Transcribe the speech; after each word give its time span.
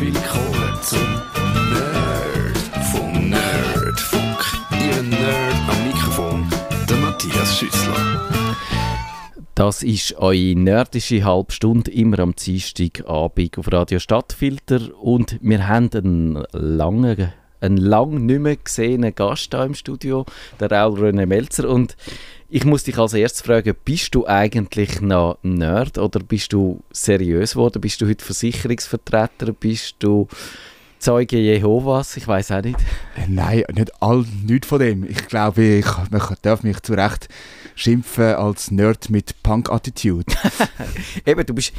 willkommen 0.00 0.82
zum 0.82 1.00
Nerd 1.72 2.58
vom 2.92 3.30
Nerdfunk. 3.30 4.38
Ihr 4.70 5.02
Nerd 5.02 5.54
am 5.68 5.86
Mikrofon, 5.86 6.46
der 6.88 6.96
Matthias 6.98 7.58
Schüssler. 7.58 8.28
Das 9.56 9.82
ist 9.82 10.16
eure 10.16 10.54
nerdische 10.54 11.24
Halbstunde 11.24 11.90
immer 11.90 12.20
am 12.20 12.36
Dienstagabend 12.36 13.58
auf 13.58 13.72
Radio 13.72 13.98
Stadtfilter 13.98 14.96
und 15.00 15.38
wir 15.42 15.66
haben 15.66 15.90
einen 15.92 16.44
langen, 16.52 17.32
einen 17.60 17.76
lang 17.76 18.24
nicht 18.26 18.40
mehr 18.40 18.56
gesehenen 18.56 19.14
Gast 19.16 19.52
hier 19.52 19.64
im 19.64 19.74
Studio, 19.74 20.26
der 20.60 20.70
Raul 20.70 21.00
René 21.00 21.26
Melzer 21.26 21.68
und 21.68 21.96
ich 22.50 22.64
muss 22.64 22.84
dich 22.84 22.98
als 22.98 23.12
erstes 23.12 23.42
fragen, 23.42 23.74
bist 23.84 24.14
du 24.14 24.26
eigentlich 24.26 25.00
noch 25.00 25.38
Nerd 25.42 25.98
oder 25.98 26.20
bist 26.20 26.52
du 26.52 26.80
seriös 26.90 27.52
geworden? 27.52 27.80
Bist 27.80 28.00
du 28.00 28.08
heute 28.08 28.24
Versicherungsvertreter? 28.24 29.52
Bist 29.52 29.96
du 29.98 30.28
Zeuge 30.98 31.36
Jehovas? 31.38 32.16
Ich 32.16 32.26
weiß 32.26 32.52
auch 32.52 32.62
nicht. 32.62 32.78
Äh, 33.16 33.26
Nein, 33.28 33.64
nicht 33.74 34.02
all, 34.02 34.24
nichts 34.44 34.66
von 34.66 34.78
dem. 34.78 35.04
Ich 35.08 35.28
glaube, 35.28 35.62
ich, 35.62 35.86
man 36.10 36.22
darf 36.42 36.62
mich 36.62 36.80
zu 36.80 36.94
Recht 36.94 37.28
schimpfen 37.74 38.34
als 38.34 38.70
Nerd 38.70 39.10
mit 39.10 39.42
Punk-Attitude. 39.42 40.24
Eben, 41.26 41.44
du 41.44 41.54
bist. 41.54 41.72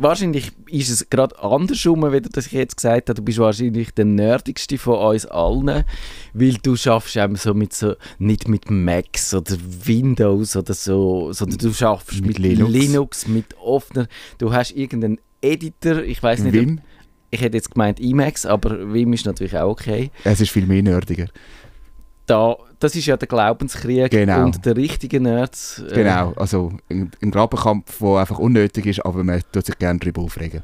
Wahrscheinlich 0.00 0.50
ist 0.70 0.88
es 0.88 1.10
gerade 1.10 1.38
andersrum, 1.42 2.10
wie 2.10 2.20
das 2.22 2.46
ich 2.46 2.52
jetzt 2.52 2.76
gesagt 2.76 3.10
habe. 3.10 3.14
Du 3.16 3.22
bist 3.22 3.38
wahrscheinlich 3.38 3.90
der 3.92 4.06
nerdigste 4.06 4.78
von 4.78 4.98
uns 4.98 5.26
allen, 5.26 5.84
weil 6.32 6.54
du 6.62 6.74
schaffst 6.74 7.16
eben 7.16 7.36
so 7.36 7.52
mit 7.52 7.74
so 7.74 7.94
nicht 8.18 8.48
mit 8.48 8.70
Macs 8.70 9.34
oder 9.34 9.56
Windows 9.84 10.56
oder 10.56 10.72
so, 10.72 11.32
sondern 11.32 11.58
du 11.58 11.72
schaffst 11.74 12.14
Mit 12.14 12.26
mit, 12.26 12.38
Linux. 12.38 12.72
Linux. 12.72 13.28
mit 13.28 13.54
offener. 13.62 14.08
Du 14.38 14.52
hast 14.54 14.70
irgendeinen 14.72 15.18
Editor. 15.42 15.98
Ich 16.02 16.22
weiß 16.22 16.40
nicht. 16.44 16.54
ob- 16.54 16.60
Wim, 16.62 16.80
Ich 17.30 17.42
hätte 17.42 17.58
jetzt 17.58 17.72
gemeint 17.72 18.00
Emacs, 18.00 18.46
aber 18.46 18.92
Vim 18.94 19.12
ist 19.12 19.26
natürlich 19.26 19.56
auch 19.58 19.70
okay. 19.70 20.10
es 20.24 20.40
ist 20.40 20.50
viel 20.50 20.66
mehr 20.66 20.82
nerdiger. 20.82 21.26
Da, 22.30 22.56
das 22.78 22.94
ist 22.94 23.06
ja 23.06 23.16
der 23.16 23.26
Glaubenskrieg 23.26 24.10
Genau. 24.10 24.44
und 24.44 24.64
der 24.64 24.76
richtige 24.76 25.20
Nerds. 25.20 25.82
äh, 25.90 25.94
Genau, 25.94 26.32
also 26.36 26.72
ein, 26.88 27.10
ein 27.20 27.30
Grabenkampf, 27.32 27.98
der 27.98 28.08
einfach 28.18 28.38
unnötig 28.38 28.86
ist, 28.86 29.04
aber 29.04 29.24
man 29.24 29.42
tut 29.52 29.66
sich 29.66 29.78
gerne 29.78 29.98
darüber 29.98 30.22
aufregen. 30.22 30.62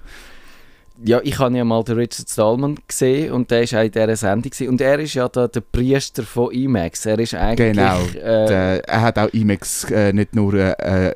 Ja, 1.05 1.21
ich 1.23 1.39
habe 1.39 1.55
ja 1.57 1.65
mal 1.65 1.83
den 1.85 1.97
Richard 1.97 2.29
Stallman 2.31 2.77
gesehen 2.89 3.33
und 3.33 3.51
der 3.51 3.71
war 3.71 3.81
auch 3.81 3.85
in 3.85 3.91
dieser 3.93 4.17
Sendung. 4.17 4.51
Gewesen. 4.51 4.69
Und 4.71 4.81
er 4.81 4.99
ist 4.99 5.13
ja 5.15 5.29
da 5.29 5.47
der 5.47 5.61
Priester 5.61 6.23
von 6.23 6.53
IMAX. 6.53 7.05
Er 7.05 7.19
ist 7.19 7.35
eigentlich... 7.35 7.77
Genau. 7.77 7.99
Äh, 8.15 8.47
Der, 8.47 8.89
er 8.89 9.01
hat 9.03 9.19
auch 9.19 9.29
Emacs 9.35 9.85
äh, 9.91 10.13
nicht 10.15 10.35
nur 10.35 10.55
äh, 10.55 11.15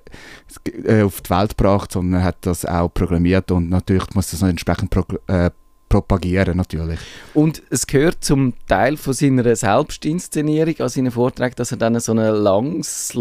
äh, 0.85 1.03
auf 1.03 1.23
die 1.23 1.31
Welt 1.31 1.57
gebracht, 1.57 1.93
sondern 1.93 2.21
er 2.21 2.25
hat 2.27 2.37
das 2.43 2.67
auch 2.67 2.89
programmiert 2.93 3.51
und 3.53 3.71
natürlich 3.71 4.05
muss 4.15 4.33
das 4.33 4.43
noch 4.43 4.49
entsprechend 4.49 4.91
prog 4.91 5.19
äh, 5.29 5.51
propagieren 5.91 6.57
natürlich. 6.57 7.01
und 7.35 7.63
es 7.69 7.87
gehört 7.87 8.25
zum 8.25 8.55
Teil 8.69 8.97
von 8.97 9.13
seiner 9.13 9.55
Selbstinszenierung 9.55 10.81
an 10.81 10.89
seinen 10.89 11.11
Vorträgen, 11.11 11.57
dass 11.57 11.73
er 11.73 11.77
dann 11.79 12.01
so 12.01 12.13
ein 12.13 12.19
langes 12.19 13.13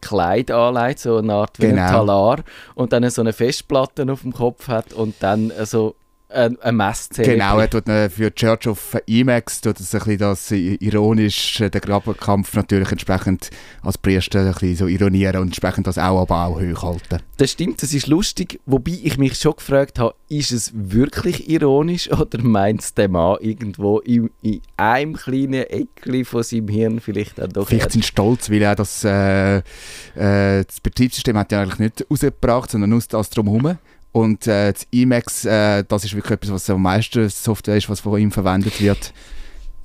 Kleid 0.00 0.50
anlegt, 0.52 1.00
so 1.00 1.16
eine 1.16 1.32
Art 1.34 1.58
wie 1.58 1.68
Genau. 1.68 1.88
Talar 1.88 2.44
und 2.76 2.92
dann 2.92 3.08
so 3.10 3.22
eine 3.22 3.32
Festplatte 3.32 4.06
auf 4.12 4.20
dem 4.22 4.32
Kopf 4.32 4.68
hat 4.68 4.92
und 4.92 5.14
dann 5.20 5.50
so 5.64 5.96
ein, 6.30 6.60
ein 6.60 6.76
Messzene. 6.76 7.28
Genau, 7.28 7.58
er 7.58 7.68
tut 7.68 7.88
äh, 7.88 8.08
für 8.08 8.34
Church 8.34 8.66
of 8.66 8.96
Emacs 9.06 9.60
tut 9.60 9.80
es 9.80 9.94
ein 9.94 9.98
bisschen 9.98 10.18
das 10.18 10.50
äh, 10.52 10.76
ironisch, 10.80 11.60
äh, 11.60 11.70
den 11.70 11.80
Grabenkampf 11.80 12.54
natürlich 12.54 12.90
entsprechend 12.90 13.50
als 13.82 13.98
Priester 13.98 14.40
ein 14.40 14.52
bisschen 14.52 14.76
so 14.76 14.86
ironieren 14.86 15.42
und 15.42 15.48
entsprechend 15.48 15.86
das 15.86 15.98
auch 15.98 16.20
aber 16.20 16.44
auch 16.44 16.60
hochhalten. 16.60 17.20
Das 17.36 17.50
stimmt, 17.50 17.82
das 17.82 17.92
ist 17.92 18.06
lustig, 18.06 18.60
wobei 18.66 18.98
ich 19.02 19.18
mich 19.18 19.36
schon 19.36 19.54
gefragt 19.56 19.98
habe, 19.98 20.14
ist 20.28 20.52
es 20.52 20.72
wirklich 20.74 21.48
ironisch 21.48 22.10
oder 22.18 22.42
meint 22.42 22.82
es 22.82 22.94
der 22.94 23.08
Mann 23.08 23.38
irgendwo 23.40 23.98
in, 23.98 24.30
in 24.42 24.60
einem 24.76 25.14
kleinen 25.14 25.64
Eckli 25.64 26.24
von 26.24 26.42
seinem 26.42 26.68
Hirn 26.68 27.00
vielleicht 27.00 27.38
dann 27.38 27.50
doch 27.50 27.68
Vielleicht 27.68 27.92
sind 27.92 28.04
stolz, 28.04 28.50
weil 28.50 28.62
er 28.62 28.74
das, 28.74 29.04
äh, 29.04 29.58
äh, 29.58 30.64
das 30.64 30.80
Betriebssystem 30.82 31.36
hat 31.36 31.52
ja 31.52 31.62
eigentlich 31.62 31.78
nicht 31.78 32.06
rausgebracht, 32.10 32.70
sondern 32.70 32.90
nur 32.90 33.02
das 33.08 33.30
drumherum. 33.30 33.78
Und 34.12 34.46
äh, 34.46 34.72
das 34.72 34.86
Emacs, 34.92 35.44
äh, 35.44 35.84
das 35.86 36.04
ist 36.04 36.14
wirklich 36.14 36.32
etwas, 36.32 36.50
was 36.50 36.70
am 36.70 36.82
meisten 36.82 37.28
Software 37.28 37.76
ist, 37.76 37.88
was 37.88 38.00
von 38.00 38.18
ihm 38.20 38.32
verwendet 38.32 38.80
wird. 38.80 39.12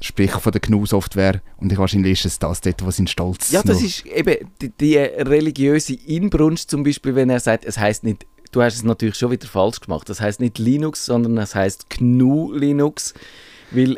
Sprich 0.01 0.31
von 0.31 0.51
der 0.51 0.61
GNU-Software. 0.61 1.41
Und 1.57 1.71
ich- 1.71 1.77
wahrscheinlich 1.77 2.13
ist 2.19 2.25
es 2.25 2.39
das 2.39 2.59
dort, 2.61 2.85
was 2.85 2.99
ihn 2.99 3.07
stolz 3.07 3.51
Ja, 3.51 3.61
das 3.63 3.79
noch- 3.79 3.85
ist 3.85 4.05
eben 4.05 4.49
die, 4.61 4.69
die 4.69 4.97
religiöse 4.97 5.93
Inbrunst 5.93 6.69
zum 6.69 6.83
Beispiel, 6.83 7.15
wenn 7.15 7.29
er 7.29 7.39
sagt, 7.39 7.65
es 7.65 7.77
heißt 7.77 8.03
nicht, 8.03 8.25
du 8.51 8.61
hast 8.61 8.75
es 8.75 8.83
natürlich 8.83 9.15
schon 9.15 9.31
wieder 9.31 9.47
falsch 9.47 9.79
gemacht, 9.79 10.09
das 10.09 10.19
heißt 10.21 10.39
nicht 10.39 10.57
Linux, 10.59 11.05
sondern 11.05 11.37
es 11.37 11.55
heißt 11.55 11.89
GNU 11.89 12.51
Linux, 12.53 13.13
weil 13.75 13.97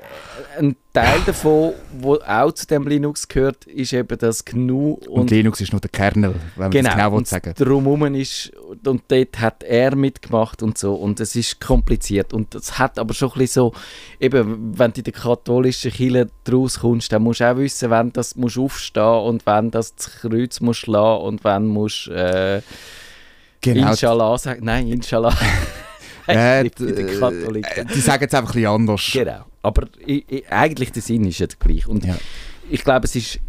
ein 0.57 0.75
Teil 0.93 1.19
davon, 1.25 1.73
wo 1.99 2.15
auch 2.15 2.51
zu 2.51 2.65
dem 2.65 2.87
Linux 2.87 3.27
gehört, 3.27 3.65
ist 3.65 3.93
eben 3.93 4.17
das 4.17 4.43
GNU 4.43 4.93
Und, 5.07 5.29
Linux 5.29 5.61
ist 5.61 5.71
nur 5.71 5.81
der 5.81 5.91
Kernel, 5.91 6.35
wenn 6.55 6.63
man 6.63 6.71
Genau, 6.71 6.89
das 6.89 6.95
genau 6.95 7.15
und 7.15 7.27
sagen 7.27 7.53
drumherum 7.55 8.15
ist, 8.15 8.51
und 8.83 9.03
dort 9.07 9.39
hat 9.39 9.63
er 9.63 9.95
mitgemacht 9.95 10.63
und 10.63 10.77
so, 10.77 10.95
und 10.95 11.19
es 11.19 11.35
ist 11.35 11.61
kompliziert. 11.61 12.33
Und 12.33 12.55
das 12.55 12.79
hat 12.79 12.97
aber 12.97 13.13
schon 13.13 13.29
ein 13.29 13.39
bisschen 13.39 13.71
so, 13.71 13.73
eben, 14.19 14.77
wenn 14.77 14.91
du 14.93 14.99
in 14.99 15.03
der 15.03 15.13
katholischen 15.13 15.91
Kirche 15.91 16.27
draus 16.43 16.79
kommst, 16.79 17.11
dann 17.11 17.23
musst 17.23 17.41
du 17.41 17.51
auch 17.51 17.57
wissen, 17.57 17.89
wann 17.89 18.11
das 18.13 18.35
musst 18.35 18.57
aufstehen 18.57 19.03
und 19.03 19.45
wann 19.45 19.71
das 19.71 19.95
das 19.95 20.11
Kreuz 20.21 20.59
musst 20.59 20.79
schlagen 20.81 21.23
und 21.23 21.43
wann 21.43 21.67
musst 21.67 22.07
äh, 22.07 22.61
Genau. 23.61 23.89
Inshallah 23.89 24.37
sagen. 24.37 24.63
Nein, 24.63 24.87
Inshallah. 24.87 25.35
Äh, 26.27 26.63
Nicht 26.63 26.77
bei 26.77 26.85
den 26.91 26.95
d- 27.07 27.19
Katholiken. 27.19 27.87
äh, 27.87 27.93
die 27.93 27.99
sagen 28.01 28.25
es 28.27 28.33
einfach 28.33 28.49
ein 28.51 28.53
bisschen 28.53 28.67
anders. 28.71 29.09
Genau. 29.13 29.45
Aber 29.61 29.87
i, 30.07 30.23
i, 30.29 30.43
eigentlich 30.49 30.91
der 30.91 31.01
Sinn 31.01 31.25
ist 31.25 31.39
ja 31.39 31.47
der 31.47 31.57
gleiche. 31.59 31.89
Und 31.89 32.05
Ja. 32.05 32.17
ich 32.69 32.83
glaube, 32.83 33.05
es 33.05 33.15
ist 33.15 33.39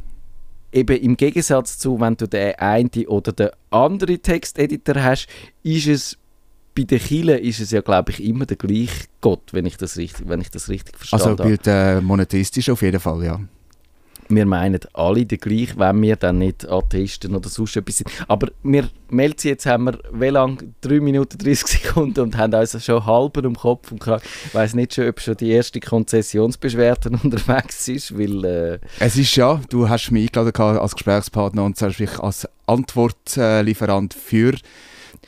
eben 0.72 0.96
im 0.98 1.16
Gegensatz 1.16 1.78
zu, 1.78 1.98
wenn 2.00 2.16
du 2.16 2.26
den 2.28 2.54
einen 2.56 2.90
oder 3.06 3.32
den 3.32 3.48
anderen 3.70 4.20
Texteditor 4.22 5.02
hast, 5.02 5.28
ist 5.62 5.86
es 5.86 6.18
bei 6.74 6.84
den 6.84 7.00
Kielen 7.00 7.38
ist 7.40 7.58
es 7.58 7.72
ja, 7.72 7.80
glaube 7.80 8.12
ich, 8.12 8.22
immer 8.22 8.46
der 8.46 8.56
gleiche 8.56 9.06
Gott, 9.20 9.42
wenn 9.52 9.66
ich 9.66 9.76
das 9.76 9.96
richtig, 9.96 10.28
wenn 10.28 10.40
ich 10.40 10.50
das 10.50 10.68
richtig 10.68 10.94
Also 10.94 11.06
verstanden 11.08 11.38
habe. 11.40 11.56
bei 11.56 11.56
den 11.56 11.62
auf 12.70 12.82
jeden 12.82 13.00
Fall, 13.00 13.24
ja. 13.24 13.40
Wir 14.28 14.46
meinen 14.46 14.80
alle 14.92 15.24
den 15.24 15.38
gleich, 15.38 15.78
wenn 15.78 16.02
wir 16.02 16.16
dann 16.16 16.38
nicht 16.38 16.68
Atheisten 16.68 17.34
oder 17.34 17.48
sonst 17.48 17.76
etwas 17.76 17.98
sind. 17.98 18.10
Aber 18.28 18.48
wir 18.62 18.88
melden 19.10 19.38
jetzt, 19.42 19.66
haben 19.66 19.84
wir 19.84 19.98
wie 20.12 20.28
lang? 20.28 20.74
3 20.82 21.00
Minuten 21.00 21.38
30 21.38 21.66
Sekunden 21.82 22.20
und 22.20 22.36
haben 22.36 22.54
uns 22.54 22.84
schon 22.84 23.04
halber 23.06 23.46
um 23.46 23.56
Kopf 23.56 23.90
und 23.90 24.00
Kragen. 24.00 24.22
Ich 24.46 24.54
weiss 24.54 24.74
nicht 24.74 24.94
schon, 24.94 25.08
ob 25.08 25.20
schon 25.20 25.36
die 25.36 25.50
erste 25.50 25.80
Konzessionsbeschwerde 25.80 27.10
unterwegs 27.22 27.88
ist, 27.88 28.18
weil... 28.18 28.44
Äh, 28.44 28.78
Es 28.98 29.16
ist 29.16 29.34
ja, 29.36 29.60
du 29.70 29.88
hast 29.88 30.10
mich 30.10 30.28
eingeladen 30.34 30.78
als 30.78 30.92
Gesprächspartner 30.92 31.64
und 31.64 31.78
sprich 31.78 32.18
als 32.18 32.46
Antwortlieferant 32.66 34.14
für 34.14 34.54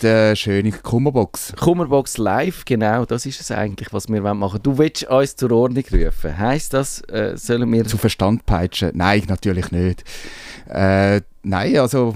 die 0.02 0.36
schöne 0.36 0.72
Kummerbox. 0.72 1.54
Kummerbox 1.58 2.18
Live, 2.18 2.64
genau, 2.64 3.04
das 3.04 3.26
ist 3.26 3.40
es 3.40 3.50
eigentlich, 3.50 3.92
was 3.92 4.08
wir 4.08 4.20
machen 4.22 4.40
wollen. 4.40 4.62
Du 4.62 4.78
willst 4.78 5.04
uns 5.04 5.36
zur 5.36 5.52
Ordnung 5.52 5.84
rufen. 5.92 6.38
Heisst 6.38 6.74
das, 6.74 7.00
äh, 7.02 7.36
sollen 7.36 7.70
wir... 7.72 7.84
Zu 7.84 7.98
Verstand 7.98 8.46
peitschen? 8.46 8.92
Nein, 8.94 9.24
natürlich 9.28 9.70
nicht. 9.70 10.04
Äh, 10.68 11.22
nein, 11.42 11.78
also 11.78 12.14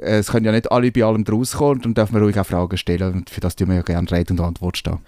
es 0.00 0.30
können 0.30 0.44
ja 0.44 0.52
nicht 0.52 0.70
alle 0.70 0.92
bei 0.92 1.04
allem 1.04 1.24
draus 1.24 1.52
kommen 1.52 1.82
und 1.84 1.96
dürfen 1.96 2.14
wir 2.14 2.22
ruhig 2.22 2.38
auch 2.38 2.46
Fragen 2.46 2.76
stellen 2.76 3.14
und 3.14 3.30
für 3.30 3.40
das 3.40 3.56
tun 3.56 3.68
wir 3.68 3.76
ja 3.76 3.82
gerne 3.82 4.10
Rede 4.10 4.34
und 4.34 4.40
Antwort 4.40 4.76
stehen. 4.76 4.98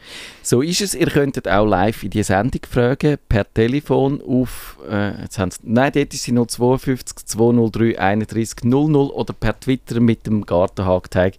So 0.43 0.63
ist 0.63 0.81
es. 0.81 0.95
Ihr 0.95 1.09
könntet 1.09 1.47
auch 1.47 1.67
live 1.67 2.03
in 2.03 2.11
die 2.11 2.23
Sendung 2.23 2.63
fragen, 2.69 3.19
per 3.29 3.53
Telefon 3.53 4.23
auf, 4.27 4.79
äh, 4.91 5.21
jetzt 5.23 5.39
haben 5.39 5.51
sie, 5.51 5.59
nein, 5.65 5.93
dort 5.95 6.15
ist 6.15 6.23
sie 6.23 6.33
noch 6.33 6.47
52 6.47 7.27
203 7.27 7.99
31 7.99 8.65
00 8.65 9.11
oder 9.11 9.33
per 9.33 9.59
Twitter 9.59 10.01
mit 10.01 10.27
dem 10.27 10.47
Gartenhag-Tag 10.47 11.35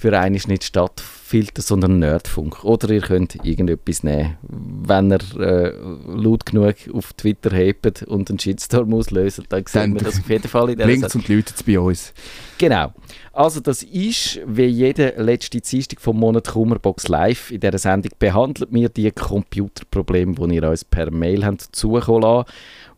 für 0.00 0.18
einen 0.18 0.34
ist 0.34 0.48
nicht 0.48 0.64
Stadtfilter, 0.64 1.60
sondern 1.60 1.98
Nerdfunk. 1.98 2.64
Oder 2.64 2.88
ihr 2.90 3.02
könnt 3.02 3.44
irgendetwas 3.44 4.02
nehmen. 4.02 4.38
Wenn 4.42 5.12
ihr 5.12 5.20
äh, 5.38 5.72
laut 6.06 6.46
genug 6.46 6.74
auf 6.94 7.12
Twitter 7.12 7.54
hebt 7.54 8.02
und 8.04 8.30
einen 8.30 8.38
Shitstorm 8.38 8.94
auslöst, 8.94 9.42
dann 9.50 9.64
sehen 9.66 9.92
wir 9.94 10.00
das 10.00 10.20
auf 10.20 10.30
jeden 10.30 10.48
Fall 10.48 10.70
in 10.70 10.78
der 10.78 10.86
Blinkt 10.86 11.14
und 11.14 11.28
läutet 11.28 11.56
es 11.56 11.62
bei 11.62 11.78
uns. 11.78 12.14
Genau. 12.56 12.94
Also 13.32 13.60
das 13.60 13.82
ist, 13.82 14.40
wie 14.46 14.64
jede 14.64 15.14
letzte 15.18 15.60
Dienstag 15.60 16.00
vom 16.00 16.18
Monat 16.18 16.48
Kummerbox 16.48 17.08
Live 17.08 17.50
in 17.50 17.60
dieser 17.60 17.78
Sendung 17.78 18.12
behandelt 18.18 18.72
wir 18.72 18.88
die 18.88 19.10
Computerprobleme, 19.10 20.34
die 20.34 20.54
ihr 20.56 20.68
uns 20.68 20.84
per 20.84 21.10
Mail 21.10 21.44
habt 21.44 21.68
zukommen 21.72 22.22
lassen 22.22 22.46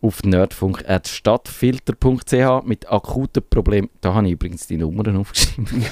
auf 0.03 0.21
nerdfunk.stadtfilter.ch 0.23 2.65
mit 2.65 2.91
akuten 2.91 3.41
Problemen. 3.49 3.89
Da 4.01 4.13
habe 4.13 4.27
ich 4.27 4.33
übrigens 4.33 4.67
die 4.67 4.77
Nummern 4.77 5.17
aufgeschrieben. 5.17 5.83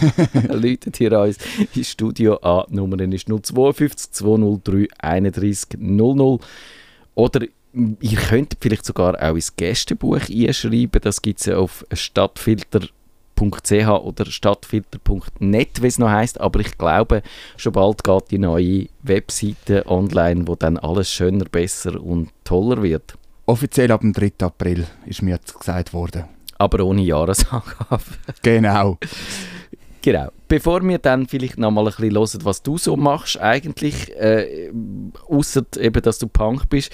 Läutet 0.62 1.00
ihr 1.00 1.18
uns 1.18 1.38
ins 1.74 1.90
Studio 1.90 2.36
an. 2.38 2.66
Die 2.70 2.76
Nummer 2.76 3.00
ist 3.00 3.28
052 3.28 4.12
203 4.12 4.88
31 5.00 5.80
00. 5.80 6.38
Oder 7.16 7.48
ihr 7.74 8.18
könnt 8.18 8.58
vielleicht 8.60 8.86
sogar 8.86 9.16
auch 9.22 9.36
ins 9.36 9.56
Gästebuch 9.56 10.20
einschreiben. 10.30 11.02
Das 11.02 11.22
gibt 11.22 11.40
es 11.40 11.46
ja 11.46 11.56
auf 11.58 11.86
stadtfilter.ch 11.94 12.92
stadtfilter.ch 13.42 14.04
oder 14.04 14.26
stadtfilter.net, 14.26 15.82
wie 15.82 15.88
es 15.88 16.00
noch 16.00 16.10
heißt. 16.10 16.40
Aber 16.40 16.60
ich 16.60 16.78
glaube, 16.78 17.24
schon 17.58 17.74
bald 17.74 18.04
geht 18.04 18.32
die 18.32 18.38
neue 18.38 18.88
Webseite 19.04 19.86
online, 19.88 20.48
wo 20.48 20.56
dann 20.56 20.78
alles 20.78 21.12
schöner, 21.12 21.46
besser 21.46 22.02
und 22.02 22.30
toller 22.44 22.84
wird. 22.84 23.18
Offiziell 23.52 23.92
ab 23.92 24.00
dem 24.00 24.14
3. 24.14 24.32
April 24.44 24.88
ist 25.06 25.22
mir 25.22 25.32
jetzt 25.32 25.60
gesagt 25.60 25.92
worden. 25.92 26.24
Aber 26.58 26.86
ohne 26.86 27.02
Jahresangabe. 27.02 28.02
Genau. 28.42 28.98
Genau. 30.02 30.30
Bevor 30.48 30.82
wir 30.88 31.00
dann 31.00 31.28
vielleicht 31.28 31.58
noch 31.58 31.70
mal 31.70 31.82
ein 31.82 31.94
bisschen 31.94 32.16
hören, 32.16 32.46
was 32.46 32.64
du 32.64 32.78
so 32.78 32.96
machst, 32.96 33.42
eigentlich, 33.42 34.16
äh, 34.16 34.72
außer 35.28 35.64
eben, 35.78 36.02
dass 36.02 36.18
du 36.20 36.28
Punk 36.28 36.70
bist, 36.70 36.94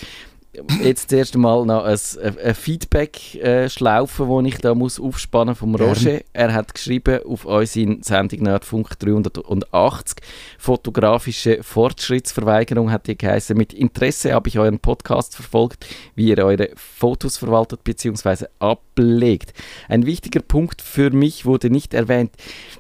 jetzt 0.84 1.10
zuerst 1.10 1.36
einmal 1.36 1.66
noch 1.66 1.84
ein, 1.84 1.98
ein 2.44 2.56
Feedback-Schlaufe, 2.56 4.24
äh, 4.24 4.44
die 4.44 4.50
ich 4.50 4.58
da 4.58 4.76
muss 4.76 5.00
aufspannen 5.00 5.56
vom 5.56 5.76
Roger. 5.76 6.22
Er 6.34 6.54
hat 6.54 6.74
geschrieben 6.74 7.20
auf 7.26 7.46
unsere 7.46 7.98
Sendung 8.02 8.44
Nerdfunk 8.44 8.98
380 9.00 10.18
fotografische 10.58 11.64
Fortschrittsverweigerung 11.64 12.92
hat 12.92 13.08
die 13.08 13.18
geheißen. 13.18 13.58
Mit 13.58 13.74
Interesse 13.74 14.34
habe 14.34 14.50
ich 14.50 14.60
euren 14.60 14.80
Podcast 14.80 15.36
verfolgt, 15.36 15.86
wie 16.16 16.30
ihr 16.30 16.44
eure 16.44 16.70
Fotos 16.76 17.38
verwaltet 17.38 17.84
bzw. 17.84 18.46
ablegt. 18.60 19.54
Ein 19.88 20.06
wichtiger 20.06 20.42
Punkt 20.42 20.82
für 20.82 21.12
mich 21.12 21.46
wurde 21.46 21.70
nicht 21.70 21.94
erwähnt. 21.94 22.32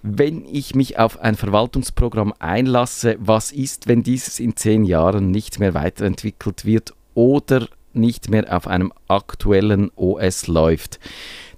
Wenn 0.01 0.45
ich 0.45 0.75
mich 0.75 0.99
auf 0.99 1.19
ein 1.19 1.35
Verwaltungsprogramm 1.35 2.33
einlasse, 2.39 3.15
was 3.19 3.51
ist, 3.51 3.87
wenn 3.87 4.03
dieses 4.03 4.39
in 4.39 4.55
zehn 4.55 4.83
Jahren 4.83 5.31
nicht 5.31 5.59
mehr 5.59 5.73
weiterentwickelt 5.73 6.65
wird 6.65 6.93
oder 7.17 7.67
nicht 7.93 8.29
mehr 8.29 8.55
auf 8.55 8.67
einem 8.67 8.93
aktuellen 9.07 9.89
OS 9.95 10.45
läuft. 10.45 10.99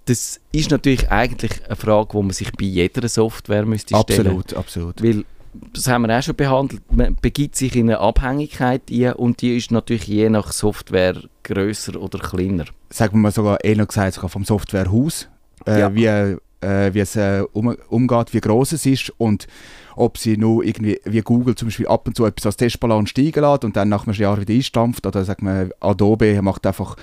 Das 0.06 0.40
ist 0.54 0.72
natürlich 0.72 1.12
eigentlich 1.12 1.66
eine 1.66 1.76
Frage, 1.76 2.08
die 2.14 2.18
man 2.18 2.32
sich 2.32 2.54
bei 2.54 2.66
jeder 2.66 3.08
Software 3.10 3.66
müsste 3.66 3.98
stellen. 3.98 4.28
Absolut, 4.28 4.54
absolut. 4.54 5.04
Weil, 5.04 5.26
das 5.74 5.88
haben 5.88 6.08
wir 6.08 6.18
auch 6.18 6.24
schon 6.24 6.36
behandelt, 6.36 6.82
man 6.92 7.18
begibt 7.22 7.58
sich 7.58 7.76
in 7.76 7.90
eine 7.90 8.00
Abhängigkeit 8.00 8.84
ein 8.90 9.14
und 9.14 9.42
die 9.42 9.58
ist 9.58 9.72
natürlich 9.72 10.08
je 10.08 10.30
nach 10.30 10.54
Software 10.54 11.22
größer 11.44 12.02
oder 12.02 12.20
kleiner. 12.20 12.66
Sagen 12.90 13.16
wir 13.16 13.24
mal 13.24 13.32
sogar, 13.32 13.62
eher 13.62 13.86
gesagt, 13.86 14.14
sogar 14.14 14.30
vom 14.30 14.46
Softwarehaus, 14.46 15.28
äh, 15.68 15.80
ja. 15.82 15.94
wie, 15.94 16.38
äh, 16.62 16.94
wie 16.94 17.00
es 17.00 17.16
äh, 17.16 17.44
um, 17.54 17.76
umgeht, 17.90 18.34
wie 18.34 18.42
groß 18.42 18.74
es 18.74 18.86
ist 18.86 19.12
und 19.18 19.48
ob 19.96 20.18
sie 20.18 20.38
nur 20.38 20.64
irgendwie 20.64 21.00
wie 21.06 21.22
Google 21.22 21.56
zum 21.56 21.68
Beispiel 21.68 21.88
ab 21.88 22.08
und 22.08 22.16
zu 22.16 22.26
etwas 22.26 22.46
als 22.46 22.58
Testballon 22.58 23.08
steigen 23.08 23.44
lässt 23.44 23.66
und 23.66 23.76
dann 23.76 23.90
nach 23.90 24.08
einem 24.08 24.16
Jahr 24.16 24.40
wieder 24.40 24.54
einstampft 24.54 25.06
oder 25.06 25.26
sagt 25.26 25.42
man 25.42 25.72
Adobe 25.80 26.42
macht 26.42 26.66
einfach 26.66 26.96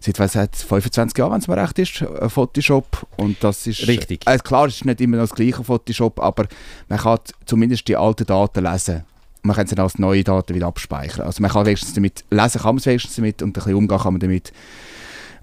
seit, 0.00 0.18
was, 0.18 0.32
seit 0.32 0.56
25 0.56 1.16
Jahren, 1.16 1.32
wenn 1.32 1.38
es 1.38 1.48
mir 1.48 1.56
recht 1.56 1.78
ist, 1.78 2.04
Photoshop 2.28 3.06
und 3.16 3.42
das 3.42 3.66
ist 3.66 3.86
richtig. 3.86 4.26
Äh, 4.26 4.38
klar, 4.38 4.66
es 4.66 4.76
ist 4.76 4.84
nicht 4.84 5.00
immer 5.00 5.18
das 5.18 5.34
gleiche 5.34 5.64
Photoshop, 5.64 6.20
aber 6.20 6.46
man 6.88 6.98
kann 6.98 7.20
zumindest 7.46 7.88
die 7.88 7.96
alten 7.96 8.26
Daten 8.26 8.64
lesen 8.64 9.04
man 9.42 9.56
kann 9.56 9.66
sie 9.66 9.74
dann 9.74 9.84
als 9.84 9.98
neue 9.98 10.24
Daten 10.24 10.54
wieder 10.54 10.68
abspeichern. 10.68 11.26
Also 11.26 11.42
man 11.42 11.50
kann 11.50 11.66
wenigstens 11.66 11.94
damit, 11.94 12.24
lesen 12.30 12.60
kann 12.60 12.74
man 12.74 12.78
es 12.78 12.86
wenigstens 12.86 13.16
damit 13.16 13.42
und 13.42 13.50
ein 13.50 13.52
bisschen 13.52 13.74
umgehen 13.74 13.98
kann 13.98 14.14
man 14.14 14.20
damit. 14.20 14.52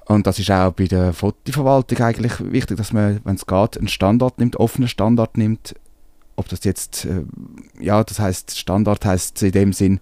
Und 0.10 0.26
das 0.26 0.40
ist 0.40 0.50
auch 0.50 0.72
bei 0.72 0.86
der 0.86 1.14
Fotoverwaltung 1.14 2.00
eigentlich 2.00 2.34
wichtig, 2.52 2.78
dass 2.78 2.94
man, 2.94 3.22
wenn 3.26 3.36
es 3.36 3.46
geht, 3.46 3.78
einen 3.78 3.88
Standard 3.88 4.40
nimmt, 4.40 4.56
offenen 4.56 4.88
Standard 4.88 5.38
nimmt, 5.38 5.76
ob 6.36 6.50
das 6.50 6.64
jetzt, 6.64 7.06
äh, 7.06 7.22
ja, 7.80 8.04
das 8.04 8.20
heißt 8.20 8.58
Standard 8.58 9.06
heißt 9.06 9.44
in 9.44 9.52
dem 9.52 9.72
Sinn, 9.72 10.00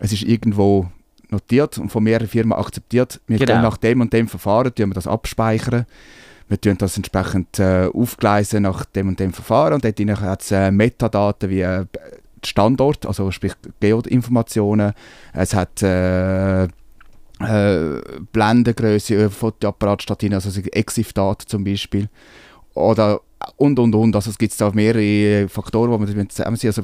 es 0.00 0.12
ist 0.12 0.24
irgendwo 0.24 0.88
notiert 1.28 1.78
und 1.78 1.90
von 1.90 2.02
mehreren 2.02 2.26
Firmen 2.26 2.58
akzeptiert. 2.58 3.20
Wir 3.28 3.38
genau. 3.38 3.62
nach 3.62 3.76
dem 3.76 4.00
und 4.00 4.12
dem 4.12 4.26
Verfahren 4.26 4.74
tun 4.74 4.90
wir 4.90 4.94
das 4.94 5.06
abspeichern. 5.06 5.86
Wir 6.48 6.60
tun 6.60 6.76
das 6.78 6.96
entsprechend 6.96 7.60
äh, 7.60 7.88
aufgleisen 7.94 8.64
nach 8.64 8.84
dem 8.84 9.06
und 9.06 9.20
dem 9.20 9.32
Verfahren 9.32 9.74
und 9.74 9.84
dort 9.84 10.20
hat 10.20 10.42
es 10.42 10.50
äh, 10.50 10.72
Metadaten 10.72 11.50
wie 11.50 11.60
äh, 11.60 11.86
Standort, 12.44 13.06
also 13.06 13.30
sprich 13.30 13.52
Geoinformationen. 13.78 14.92
Es 15.32 15.54
hat 15.54 15.84
äh, 15.84 16.66
äh, 17.40 18.00
Blendengröße, 18.32 19.30
Fotoapparatstatine, 19.30 20.36
also 20.36 20.60
EXIF-Daten 20.60 21.46
zum 21.46 21.64
Beispiel. 21.64 22.08
Oder 22.74 23.20
und 23.56 23.78
und 23.78 23.94
und. 23.94 24.16
Also 24.16 24.30
es 24.30 24.38
gibt 24.38 24.58
da 24.60 24.70
mehrere 24.70 25.48
Faktoren, 25.48 26.06
die 26.06 26.14
man 26.14 26.30
zusammen 26.30 26.56
sehen. 26.56 26.68
Also 26.76 26.82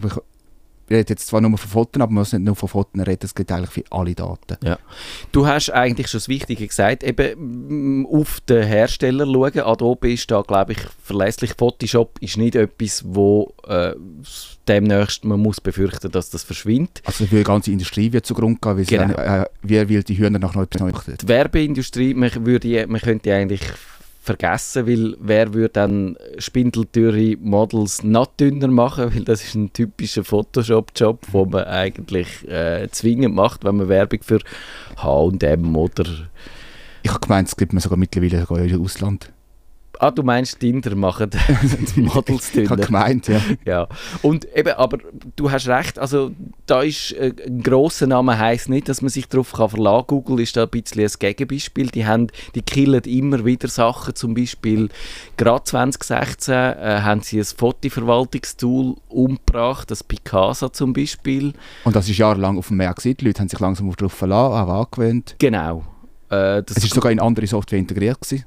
wir 0.89 0.99
reden 0.99 1.09
jetzt 1.11 1.27
zwar 1.27 1.41
nur 1.41 1.57
von 1.57 1.71
Fotos, 1.71 2.01
aber 2.01 2.13
man 2.13 2.21
muss 2.21 2.33
nicht 2.33 2.45
nur 2.45 2.57
von 2.57 2.69
Fotos 2.69 3.07
reden, 3.07 3.25
es 3.25 3.35
geht 3.35 3.51
eigentlich 3.51 3.71
für 3.71 3.85
alle 3.91 4.15
Daten. 4.15 4.57
Ja. 4.63 4.79
Du 5.31 5.47
hast 5.47 5.71
eigentlich 5.71 6.09
schon 6.09 6.19
das 6.19 6.29
Wichtige 6.29 6.67
gesagt, 6.67 7.03
eben 7.03 8.07
auf 8.07 8.41
den 8.41 8.65
Hersteller 8.65 9.25
schauen. 9.27 9.61
Adobe 9.61 10.13
ist 10.13 10.31
da, 10.31 10.43
glaube 10.43 10.73
ich, 10.73 10.79
verlässlich. 11.03 11.55
Photoshop 11.57 12.19
ist 12.21 12.37
nicht 12.37 12.55
etwas, 12.55 13.03
wo 13.07 13.55
äh, 13.67 13.95
demnächst 14.69 15.25
man 15.25 15.41
muss 15.41 15.61
befürchten, 15.61 16.11
dass 16.11 16.31
das 16.31 16.43
verschwindet. 16.43 17.03
Also 17.05 17.27
für 17.27 17.37
die 17.37 17.45
ganze 17.45 17.71
Industrie 17.71 18.13
wird 18.13 18.27
zugrunde 18.27 18.59
gehen, 18.61 18.77
weil 18.77 18.85
genau. 18.85 19.15
dann, 19.15 19.43
äh, 19.43 19.47
wer 19.63 19.89
will 19.89 20.03
die 20.03 20.19
Hühner 20.19 20.39
noch 20.39 20.55
etwas 20.57 20.81
Neues 20.81 21.05
Die 21.21 21.29
Werbeindustrie, 21.29 22.15
man, 22.15 22.31
würde, 22.47 22.87
man 22.87 23.01
könnte 23.01 23.35
eigentlich 23.35 23.63
vergessen, 24.23 24.87
weil 24.87 25.17
wer 25.19 25.53
würde 25.53 25.69
dann 25.71 26.17
spindeltüre 26.39 27.37
Models 27.41 28.05
noch 28.05 28.27
dünner 28.27 28.69
machen, 28.69 29.13
weil 29.15 29.25
das 29.25 29.43
ist 29.43 29.57
ein 29.57 29.73
typischer 29.73 30.23
Photoshop-Job, 30.23 31.27
wo 31.33 31.45
man 31.45 31.65
eigentlich 31.65 32.49
äh, 32.49 32.89
zwingend 32.93 33.35
macht, 33.35 33.65
wenn 33.65 33.77
man 33.77 33.89
Werbung 33.89 34.23
für 34.23 34.39
H&M 34.97 35.77
oder... 35.77 36.05
Ich 37.03 37.11
habe 37.11 37.21
gemeint, 37.21 37.49
es 37.49 37.57
gibt 37.57 37.73
man 37.73 37.81
sogar 37.81 37.99
mittlerweile 37.99 38.41
sogar 38.41 38.61
im 38.61 38.81
Ausland. 38.81 39.33
Ah, 40.03 40.11
du 40.11 40.25
meinst, 40.25 40.59
Tinder 40.59 40.97
machen 40.97 41.31
die 41.95 42.01
Models 42.01 42.51
dünner. 42.51 42.65
ich 42.65 42.71
habe 42.71 42.83
gemeint, 42.83 43.29
ja. 43.29 43.41
ja. 43.65 43.89
Und 44.23 44.49
eben, 44.53 44.73
aber 44.73 44.99
du 45.37 45.49
hast 45.49 45.69
recht, 45.69 45.97
also 45.97 46.33
da 46.67 46.83
ist 46.83 47.13
äh, 47.13 47.33
ein 47.47 47.63
grosser 47.63 48.09
Name 48.09 48.37
heisst 48.37 48.69
nicht, 48.69 48.89
dass 48.89 49.01
man 49.01 49.11
sich 49.11 49.29
darauf 49.29 49.53
kann 49.53 49.69
verlassen 49.69 50.09
kann. 50.09 50.25
Google 50.25 50.41
ist 50.41 50.57
da 50.57 50.65
ein 50.65 50.71
bisschen 50.71 51.05
ein 51.05 51.11
Gegenbeispiel. 51.17 51.87
Die, 51.87 52.05
haben, 52.05 52.27
die 52.57 52.63
killen 52.63 53.01
immer 53.05 53.45
wieder 53.45 53.69
Sachen, 53.69 54.17
zum 54.17 54.35
Beispiel 54.35 54.89
gerade 55.37 55.63
2016 55.63 56.53
äh, 56.53 57.01
haben 57.03 57.21
sie 57.21 57.39
ein 57.39 57.45
Fotoverwaltungstool 57.45 58.97
umgebracht, 59.09 59.89
das 59.89 60.03
Picasa 60.03 60.73
zum 60.73 60.95
Beispiel. 60.95 61.53
Und 61.85 61.95
das 61.95 62.09
ist 62.09 62.19
jahrelang 62.19 62.59
auf 62.59 62.67
dem 62.67 62.79
Markt 62.79 63.05
gewesen. 63.05 63.19
Die 63.19 63.27
Leute 63.27 63.39
haben 63.39 63.49
sich 63.49 63.61
langsam 63.61 63.89
darauf 63.95 64.15
verlassen, 64.15 64.69
auch 64.69 64.81
angewöhnt. 64.81 65.37
Genau. 65.39 65.85
Äh, 66.29 66.65
es 66.69 66.83
ist 66.83 66.93
sogar 66.93 67.13
in 67.13 67.21
andere 67.21 67.47
Software 67.47 67.79
integriert 67.79 68.21
gewesen 68.21 68.47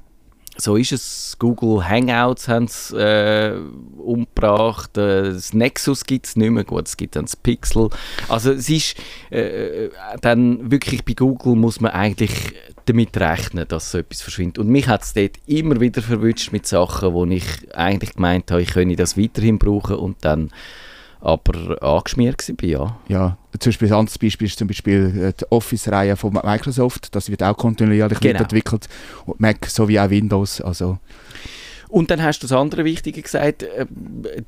so 0.58 0.76
ist 0.76 0.92
es. 0.92 1.36
Google 1.38 1.86
Hangouts 1.86 2.48
haben 2.48 2.64
es 2.64 2.90
äh, 2.92 3.52
umgebracht. 3.98 4.96
Äh, 4.96 5.32
das 5.34 5.52
Nexus 5.52 6.04
gibt 6.04 6.26
es 6.26 6.36
nicht 6.36 6.50
mehr. 6.50 6.64
Gut, 6.64 6.88
es 6.88 6.96
gibt 6.96 7.16
dann 7.16 7.26
das 7.26 7.36
Pixel. 7.36 7.90
Also 8.28 8.52
es 8.52 8.68
ist 8.68 8.96
äh, 9.30 9.90
dann 10.22 10.70
wirklich 10.70 11.04
bei 11.04 11.12
Google 11.12 11.56
muss 11.56 11.80
man 11.80 11.92
eigentlich 11.92 12.32
damit 12.86 13.16
rechnen, 13.16 13.66
dass 13.68 13.90
so 13.90 13.98
etwas 13.98 14.22
verschwindet. 14.22 14.58
Und 14.58 14.68
mich 14.68 14.88
hat 14.88 15.02
es 15.02 15.12
dort 15.12 15.36
immer 15.46 15.80
wieder 15.80 16.00
verwünscht 16.00 16.52
mit 16.52 16.66
Sachen, 16.66 17.12
wo 17.12 17.24
ich 17.26 17.44
eigentlich 17.74 18.14
gemeint 18.14 18.50
habe, 18.50 18.62
ich 18.62 18.70
könnte 18.70 18.96
das 18.96 19.18
weiterhin 19.18 19.58
brauchen 19.58 19.96
und 19.96 20.24
dann 20.24 20.50
aber 21.20 21.82
angeschmiert 21.82 22.48
war, 22.48 22.68
ja. 22.68 22.98
Ja, 23.08 23.38
zum 23.58 23.70
Beispiel 23.70 23.88
ein 23.88 23.94
anderes 23.94 24.18
Beispiel 24.18 24.46
ist 24.46 24.58
zum 24.58 24.68
Beispiel 24.68 25.12
äh, 25.18 25.32
die 25.38 25.44
Office-Reihe 25.50 26.16
von 26.16 26.32
Microsoft, 26.32 27.14
das 27.14 27.30
wird 27.30 27.42
auch 27.42 27.56
kontinuierlich 27.56 28.20
genau. 28.20 28.34
weiterentwickelt, 28.34 28.88
Mac 29.38 29.66
sowie 29.66 29.98
auch 29.98 30.10
Windows, 30.10 30.60
also 30.60 30.98
und 31.88 32.10
dann 32.10 32.22
hast 32.22 32.42
du 32.42 32.48
das 32.48 32.56
andere 32.56 32.84
Wichtige 32.84 33.22
gesagt, 33.22 33.62
äh, 33.62 33.86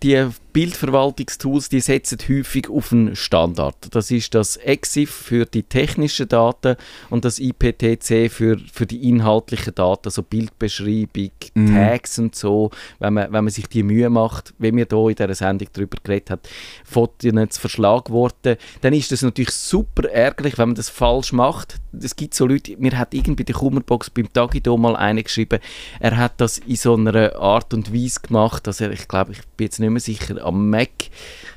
die 0.03 0.27
Bildverwaltungstools, 0.59 1.69
die 1.69 1.79
setzen 1.79 2.19
häufig 2.29 2.69
auf 2.69 2.91
einen 2.91 3.15
Standard. 3.15 3.77
Das 3.93 4.11
ist 4.11 4.35
das 4.35 4.57
EXIF 4.57 5.09
für 5.09 5.47
die 5.47 5.63
technischen 5.63 6.27
Daten 6.27 6.75
und 7.11 7.25
das 7.25 7.39
IPTC 7.39 8.29
für, 8.29 8.59
für 8.73 8.85
die 8.85 9.09
inhaltlichen 9.09 9.73
Daten, 9.73 10.07
also 10.07 10.25
Bildbeschreibung, 10.25 11.31
mhm. 11.55 11.75
Tags 11.77 12.19
und 12.19 12.35
so. 12.35 12.73
Wenn 12.99 13.15
man, 13.15 13.33
wenn 13.33 13.45
man 13.45 13.51
sich 13.51 13.69
die 13.69 13.85
Mühe 13.85 14.11
macht, 14.11 14.53
wie 14.59 14.75
wir 14.75 14.89
hier 14.91 15.09
in 15.11 15.15
dieser 15.15 15.35
Sendung 15.37 15.69
darüber 15.73 15.97
geredet 16.03 16.31
haben, 16.33 16.43
Fotos 16.85 17.31
zu 17.51 17.61
Verschlagworten, 17.61 18.57
dann 18.81 18.93
ist 18.95 19.13
das 19.13 19.23
natürlich 19.23 19.53
super 19.53 20.11
ärgerlich, 20.11 20.59
wenn 20.59 20.71
man 20.71 20.75
das 20.75 20.89
falsch 20.89 21.33
macht. 21.33 21.77
Es 22.01 22.17
gibt 22.17 22.35
so 22.35 22.49
Leute, 22.49 22.77
mir 22.79 22.99
hat 22.99 23.15
irgendwie 23.15 23.45
der 23.45 23.55
Kummerbox 23.55 24.11
beim 24.11 24.33
Tagido 24.33 24.77
mal 24.77 24.97
eine 24.97 25.23
geschrieben, 25.23 25.61
er 26.01 26.17
hat 26.17 26.41
das 26.41 26.59
in 26.59 26.75
so 26.75 26.97
einer 26.97 27.37
Art 27.37 27.73
und 27.75 27.95
Weise 27.95 28.19
gemacht, 28.23 28.67
dass 28.67 28.81
er, 28.81 28.91
ich 28.91 29.07
glaube, 29.07 29.31
ich 29.31 29.47
bin 29.57 29.67
jetzt 29.67 29.79
nicht 29.79 29.91
mehr 29.91 30.01
sicher, 30.01 30.48
am 30.49 30.71
Mac, 30.71 30.91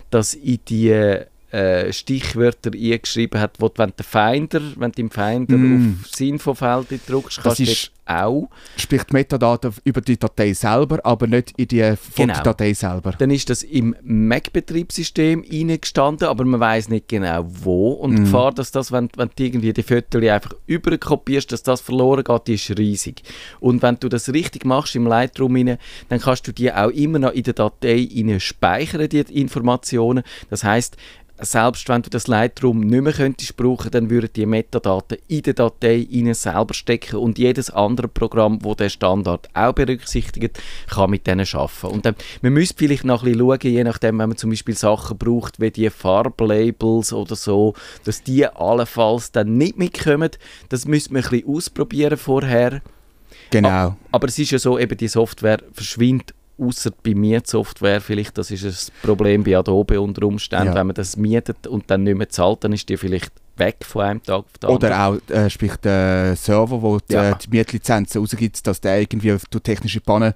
dass 0.10 0.34
in 0.34 0.60
die 0.68 1.26
äh, 1.52 1.92
Stichwörter 1.92 2.72
eingeschrieben 2.74 3.40
hat, 3.42 3.56
wo 3.60 3.68
du, 3.68 3.74
wenn 3.78 3.94
der 3.98 4.06
Finder, 4.06 4.62
wenn 4.78 4.92
du 4.92 5.02
im 5.02 5.12
Finder 5.12 5.58
Mm. 5.58 5.98
auf 6.04 6.10
das 6.10 6.20
Infofeld 6.22 6.88
drückst, 7.08 7.38
Das 7.38 7.44
kannst 7.44 7.60
du 7.60 7.64
ist- 7.64 7.92
dort 8.08 8.18
auch. 8.24 8.50
Sprich 8.78 9.04
die 9.04 9.14
Metadaten 9.14 9.74
über 9.86 10.02
die 10.02 10.18
Datei 10.18 10.52
selber, 10.54 11.00
aber 11.06 11.28
nicht 11.28 11.54
in 11.58 11.68
die 11.68 11.78
Genau. 11.78 12.34
Fotodatei 12.34 12.74
selber. 12.74 13.14
Dann 13.18 13.32
ist 13.32 13.50
das 13.50 13.64
im 13.64 13.96
Mac-Betriebssystem 14.62 15.44
reingestanden, 15.50 16.28
aber 16.28 16.44
man 16.46 16.60
weiß 16.60 16.90
nicht 16.90 17.08
genau 17.08 17.46
wo. 17.48 17.92
Und 17.94 18.16
die 18.16 18.22
Gefahr, 18.24 18.52
dass 18.54 18.72
das, 18.72 18.92
wenn, 18.92 19.10
wenn 19.16 19.30
du 19.36 19.44
irgendwie 19.44 19.74
die 19.74 19.84
Fotos 19.84 20.22
einfach 20.24 20.54
überkopierst, 20.68 21.52
dass 21.52 21.64
das 21.64 21.82
verloren 21.82 22.24
geht, 22.24 22.48
die 22.48 22.54
ist 22.56 22.78
riesig. 22.78 23.24
Und 23.60 23.82
wenn 23.82 23.98
du 24.00 24.10
das 24.10 24.30
richtig 24.34 24.66
machst 24.66 24.96
im 24.96 25.08
Lightroom, 25.08 25.56
rein, 25.56 25.78
dann 26.10 26.20
kannst 26.20 26.48
du 26.48 26.52
die 26.54 26.72
auch 26.72 26.90
immer 26.90 27.20
noch 27.20 27.32
in 27.32 27.44
der 27.44 27.54
Datei 27.54 28.08
rein 28.16 28.40
speichern, 28.40 29.08
die 29.10 29.20
Informationen. 29.20 30.24
Das 30.50 30.64
heißt, 30.64 30.98
selbst 31.42 31.90
wenn 31.90 32.02
du 32.04 32.10
das 32.10 32.28
Lightroom 32.28 32.82
nicht 32.82 33.02
mehr 33.02 33.14
könntest 33.14 33.58
brauchen, 33.58 33.92
dann 33.92 34.10
würden 34.10 34.30
die 34.36 34.46
Metadaten 34.46 35.18
in 35.28 35.42
der 35.42 35.54
Datei 35.54 36.08
rein 36.12 36.34
selber 36.34 36.74
stecken 36.74 37.18
und 37.18 37.40
jedes 37.40 37.70
andere 37.70 38.08
Programm, 38.08 38.60
wo 38.64 38.76
der 38.76 38.90
Standard 38.90 39.50
auch 39.54 39.74
berücksichtigt, 39.74 40.62
kann 40.88 41.10
mit 41.10 41.26
denen 41.28 41.48
arbeiten. 41.52 41.88
Und 41.88 42.06
dann, 42.06 42.16
man 42.42 42.54
müsste 42.54 42.76
vielleicht 42.78 43.04
noch 43.04 43.24
ein 43.24 43.32
bisschen 43.32 43.48
schauen, 43.48 43.60
je 43.62 43.84
nachdem, 43.84 44.20
wenn 44.20 44.30
man 44.30 44.38
zum 44.38 44.52
Beispiel 44.52 44.76
Sachen 44.76 45.18
braucht, 45.18 45.60
wie 45.60 45.72
die 45.72 45.90
Farblabels 45.90 47.12
oder 47.12 47.36
so, 47.36 47.74
dass 48.04 48.24
die 48.24 48.46
allenfalls 48.46 49.32
dann 49.32 49.58
nicht 49.58 49.78
mitkommen. 49.78 50.32
Das 50.70 50.86
müsste 50.86 51.14
man 51.14 51.24
ein 51.24 51.30
bisschen 51.30 51.48
ausprobieren 51.48 52.18
vorher. 52.18 52.82
Genau. 53.50 53.98
Aber 54.12 54.28
es 54.28 54.40
ist 54.40 54.52
ja 54.52 54.60
so, 54.60 54.78
eben 54.78 54.98
die 54.98 55.08
Software 55.08 55.60
verschwindet 55.74 56.34
außer 56.58 56.92
bei 57.04 57.14
Mietsoftware 57.16 58.02
vielleicht, 58.02 58.38
das 58.38 58.52
ist 58.52 58.64
ein 58.92 58.94
Problem 59.08 59.44
bei 59.44 59.58
Adobe 59.58 60.00
unter 60.00 60.26
Umständen, 60.28 60.68
Ja. 60.68 60.76
wenn 60.76 60.88
man 60.88 60.94
das 60.96 61.18
mietet 61.18 61.68
und 61.68 61.90
dann 61.90 62.04
nicht 62.04 62.18
mehr 62.18 62.30
zahlt, 62.30 62.64
dann 62.64 62.74
ist 62.74 62.88
die 62.90 62.98
vielleicht 62.98 63.32
weg 63.62 63.78
von 63.86 64.02
einem 64.04 64.24
Tag 64.24 64.40
auf 64.40 64.46
den 64.62 64.70
anderen. 64.70 64.92
Oder 64.94 65.08
auch, 65.08 65.36
äh, 65.36 65.50
sprich 65.50 65.76
der 65.78 66.36
Server, 66.36 66.82
wo 66.82 66.98
die, 67.00 67.14
Ja. 67.14 67.32
äh, 67.32 67.36
die 67.44 67.50
Mietlizenzen 67.50 68.20
rausgibt, 68.22 68.66
dass 68.68 68.82
der 68.82 69.00
irgendwie 69.00 69.34
auf- 69.34 69.46
durch 69.50 69.64
technische 69.64 70.02
Pannen 70.02 70.34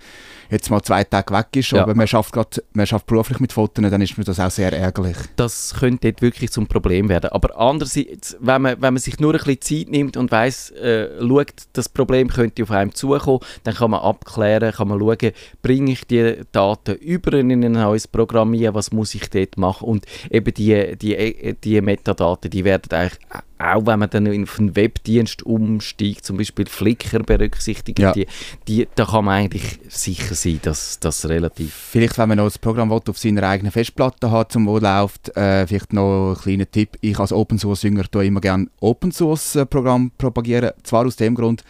jetzt 0.49 0.69
mal 0.69 0.81
zwei 0.81 1.03
Tage 1.03 1.33
weg 1.33 1.47
ist, 1.55 1.71
Ja. 1.71 1.81
aber 1.83 1.95
man 1.95 2.07
schafft, 2.07 2.31
grad, 2.31 2.61
man 2.73 2.85
schafft 2.87 3.07
beruflich 3.07 3.39
mit 3.39 3.51
Fotos, 3.51 3.83
dann 3.89 4.01
ist 4.01 4.17
mir 4.17 4.23
das 4.23 4.39
auch 4.39 4.51
sehr 4.51 4.71
ärgerlich. 4.71 5.17
das 5.35 5.73
könnte 5.79 6.11
dort 6.11 6.21
wirklich 6.21 6.51
zum 6.51 6.67
Problem 6.67 7.09
werden. 7.09 7.31
Aber 7.31 7.59
andererseits, 7.59 8.37
wenn 8.39 8.61
man, 8.61 8.73
wenn 8.81 8.93
man 8.93 8.97
sich 9.01 9.19
nur 9.19 9.33
ein 9.33 9.39
bisschen 9.43 9.61
Zeit 9.85 9.89
nimmt 9.91 10.17
und 10.17 10.31
weiss, 10.31 10.69
äh, 10.71 11.09
schaut, 11.19 11.53
das 11.73 11.89
Problem 11.89 12.27
könnte 12.29 12.63
auf 12.63 12.71
einem 12.71 12.93
zukommen, 12.93 13.39
dann 13.63 13.73
kann 13.75 13.91
man 13.91 14.01
abklären, 14.01 14.71
kann 14.71 14.87
man 14.87 14.99
schauen, 14.99 15.31
bringe 15.61 15.91
ich 15.91 16.05
die 16.05 16.41
Daten 16.51 16.95
über 16.95 17.33
in 17.33 17.51
ein 17.51 17.71
neues 17.71 18.07
Programm 18.07 18.53
ein, 18.53 18.73
was 18.73 18.91
muss 18.91 19.15
ich 19.15 19.29
dort 19.29 19.57
machen 19.57 19.87
und 19.87 20.05
eben 20.29 20.53
die, 20.53 20.95
die, 20.97 21.55
die 21.63 21.81
Metadaten, 21.81 22.49
die 22.51 22.63
werden 22.63 22.91
eigentlich 22.91 23.14
auch 23.57 23.85
wenn 23.85 23.99
man 23.99 24.09
dann 24.09 24.43
auf 24.43 24.59
einen 24.59 24.75
Webdienst 24.75 25.43
umsteigt, 25.43 26.25
zum 26.25 26.37
Beispiel 26.37 26.65
Flickr 26.65 27.19
berücksichtigt, 27.19 27.99
Ja. 27.99 28.11
die, 28.11 28.27
die, 28.67 28.87
da 28.95 29.05
kann 29.05 29.25
man 29.25 29.35
eigentlich 29.35 29.79
sicher 29.87 30.35
sein, 30.35 30.59
dass 30.63 30.99
das 30.99 31.27
relativ 31.29 31.73
Vielleicht, 31.73 32.17
wenn 32.17 32.29
man 32.29 32.37
noch 32.37 32.45
das 32.45 32.59
Programm 32.59 32.89
will, 32.89 33.01
auf 33.07 33.17
seiner 33.17 33.43
eigenen 33.43 33.71
Festplatte 33.71 34.29
hat, 34.31 34.51
zum 34.51 34.67
wo 34.67 34.77
läuft, 34.77 35.35
äh, 35.37 35.65
vielleicht 35.67 35.93
noch 35.93 36.33
ein 36.35 36.41
kleiner 36.41 36.69
Tipp. 36.69 36.97
Ich 37.01 37.17
als 37.19 37.31
Open 37.31 37.57
Source 37.57 37.83
Jünger 37.83 38.03
tue 38.09 38.25
immer 38.25 38.41
gerne 38.41 38.67
Open 38.81 39.11
Source 39.11 39.55
äh, 39.55 39.65
propagieren. 39.65 40.71
Zwar 40.83 41.05
aus 41.05 41.15
dem 41.15 41.35
Grund, 41.35 41.63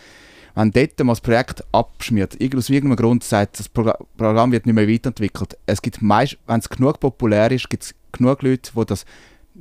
wenn 0.55 0.71
dort 0.71 0.97
mal 0.99 1.11
das 1.11 1.21
Projekt 1.21 1.63
abschmiert, 1.71 2.37
aus 2.55 2.69
irgendeinem 2.69 2.95
Grund 2.95 3.23
sagt, 3.23 3.59
das 3.59 3.69
Progr 3.69 3.93
Programm 4.17 4.51
wird 4.51 4.65
nicht 4.65 4.75
mehr 4.75 4.87
weiterentwickelt. 4.87 5.57
Es 5.65 5.81
gibt 5.81 6.01
meist, 6.01 6.37
wenn 6.47 6.59
es 6.59 6.69
genug 6.69 6.99
populär 6.99 7.51
ist, 7.51 7.69
gibt 7.69 7.83
es 7.83 7.95
genug 8.13 8.41
Leute, 8.41 8.71
die 8.75 8.85
das 8.85 9.05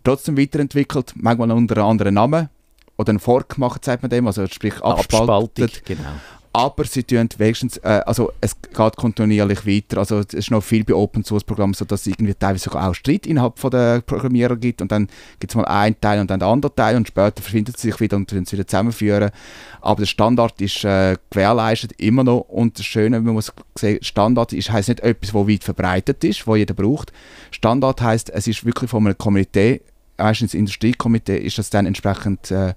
trotzdem 0.03 0.39
weiterentwickelt, 0.39 1.13
manchmal 1.17 1.51
unter 1.53 1.77
einem 1.77 1.87
anderen 1.87 2.15
Namen 2.15 2.49
oder 2.97 3.11
einen 3.11 3.21
Fork 3.21 3.59
machen, 3.59 3.81
sagt 3.83 4.03
man 4.03 4.11
dem, 4.11 4.27
also 4.27 4.47
sprich 4.47 4.75
abspaltet. 4.83 5.65
Abspaltung, 5.65 5.69
genau. 5.85 6.11
Aber 6.57 6.85
sie 6.85 7.03
tun 7.03 7.29
wenigstens, 7.37 7.79
äh, 7.79 8.01
also 8.07 8.31
es 8.41 8.55
geht 8.63 8.97
kontinuierlich 8.97 9.67
weiter. 9.67 9.99
Also 9.99 10.21
es 10.21 10.35
ist 10.35 10.53
noch 10.53 10.63
viel 10.63 10.85
bei 10.85 10.95
Open 10.95 11.25
Source 11.25 11.43
Programmen 11.43 11.75
so, 11.75 11.85
dass 11.85 12.03
es 12.03 12.07
irgendwie 12.07 12.33
teilweise 12.33 12.65
sogar 12.65 12.89
auch 12.89 12.95
Streit 12.95 13.27
innerhalb 13.27 13.59
von 13.59 13.73
der 13.73 14.03
Programmierer 14.03 14.55
gibt 14.55 14.81
und 14.81 14.93
dann 14.93 15.09
gibt 15.41 15.51
es 15.51 15.57
mal 15.57 15.65
einen 15.65 16.01
Teil 16.01 16.21
und 16.21 16.31
dann 16.31 16.39
den 16.39 16.49
anderen 16.49 16.77
Teil 16.77 16.95
und 16.97 17.09
später 17.09 17.43
verschwindet 17.43 17.77
sie 17.77 17.91
sich 17.91 17.99
wieder 17.99 18.17
und 18.17 18.31
tun 18.31 18.45
sie 18.45 18.53
wieder 18.53 18.69
zusammenführen. 18.69 19.33
Aber 19.81 20.03
der 20.03 20.07
Standard 20.07 20.61
ist 20.61 20.85
äh, 20.85 21.17
gewährleistet 21.29 21.95
immer 21.99 22.23
noch 22.23 22.43
und 22.43 22.79
das 22.79 22.87
Schöne, 22.87 23.21
man 23.21 23.35
muss 23.35 23.53
sehen, 23.77 23.99
Standard 24.03 24.53
ist 24.53 24.71
heisst 24.71 24.91
nicht 24.91 25.01
etwas, 25.01 25.35
was 25.35 25.49
weit 25.49 25.65
verbreitet 25.65 26.23
ist, 26.23 26.47
wo 26.47 26.55
jeder 26.55 26.75
braucht. 26.75 27.13
Standard 27.51 28.01
heißt, 28.01 28.31
es 28.31 28.47
ist 28.47 28.65
wirklich 28.65 28.91
von 28.91 29.05
einer 29.05 29.17
Komitee, 29.17 29.81
meistens 30.19 30.55
Industriekomitee, 30.55 31.37
ist 31.37 31.59
das 31.59 31.71
dann 31.71 31.87
entsprechend 31.87 32.53
äh, 32.53 32.75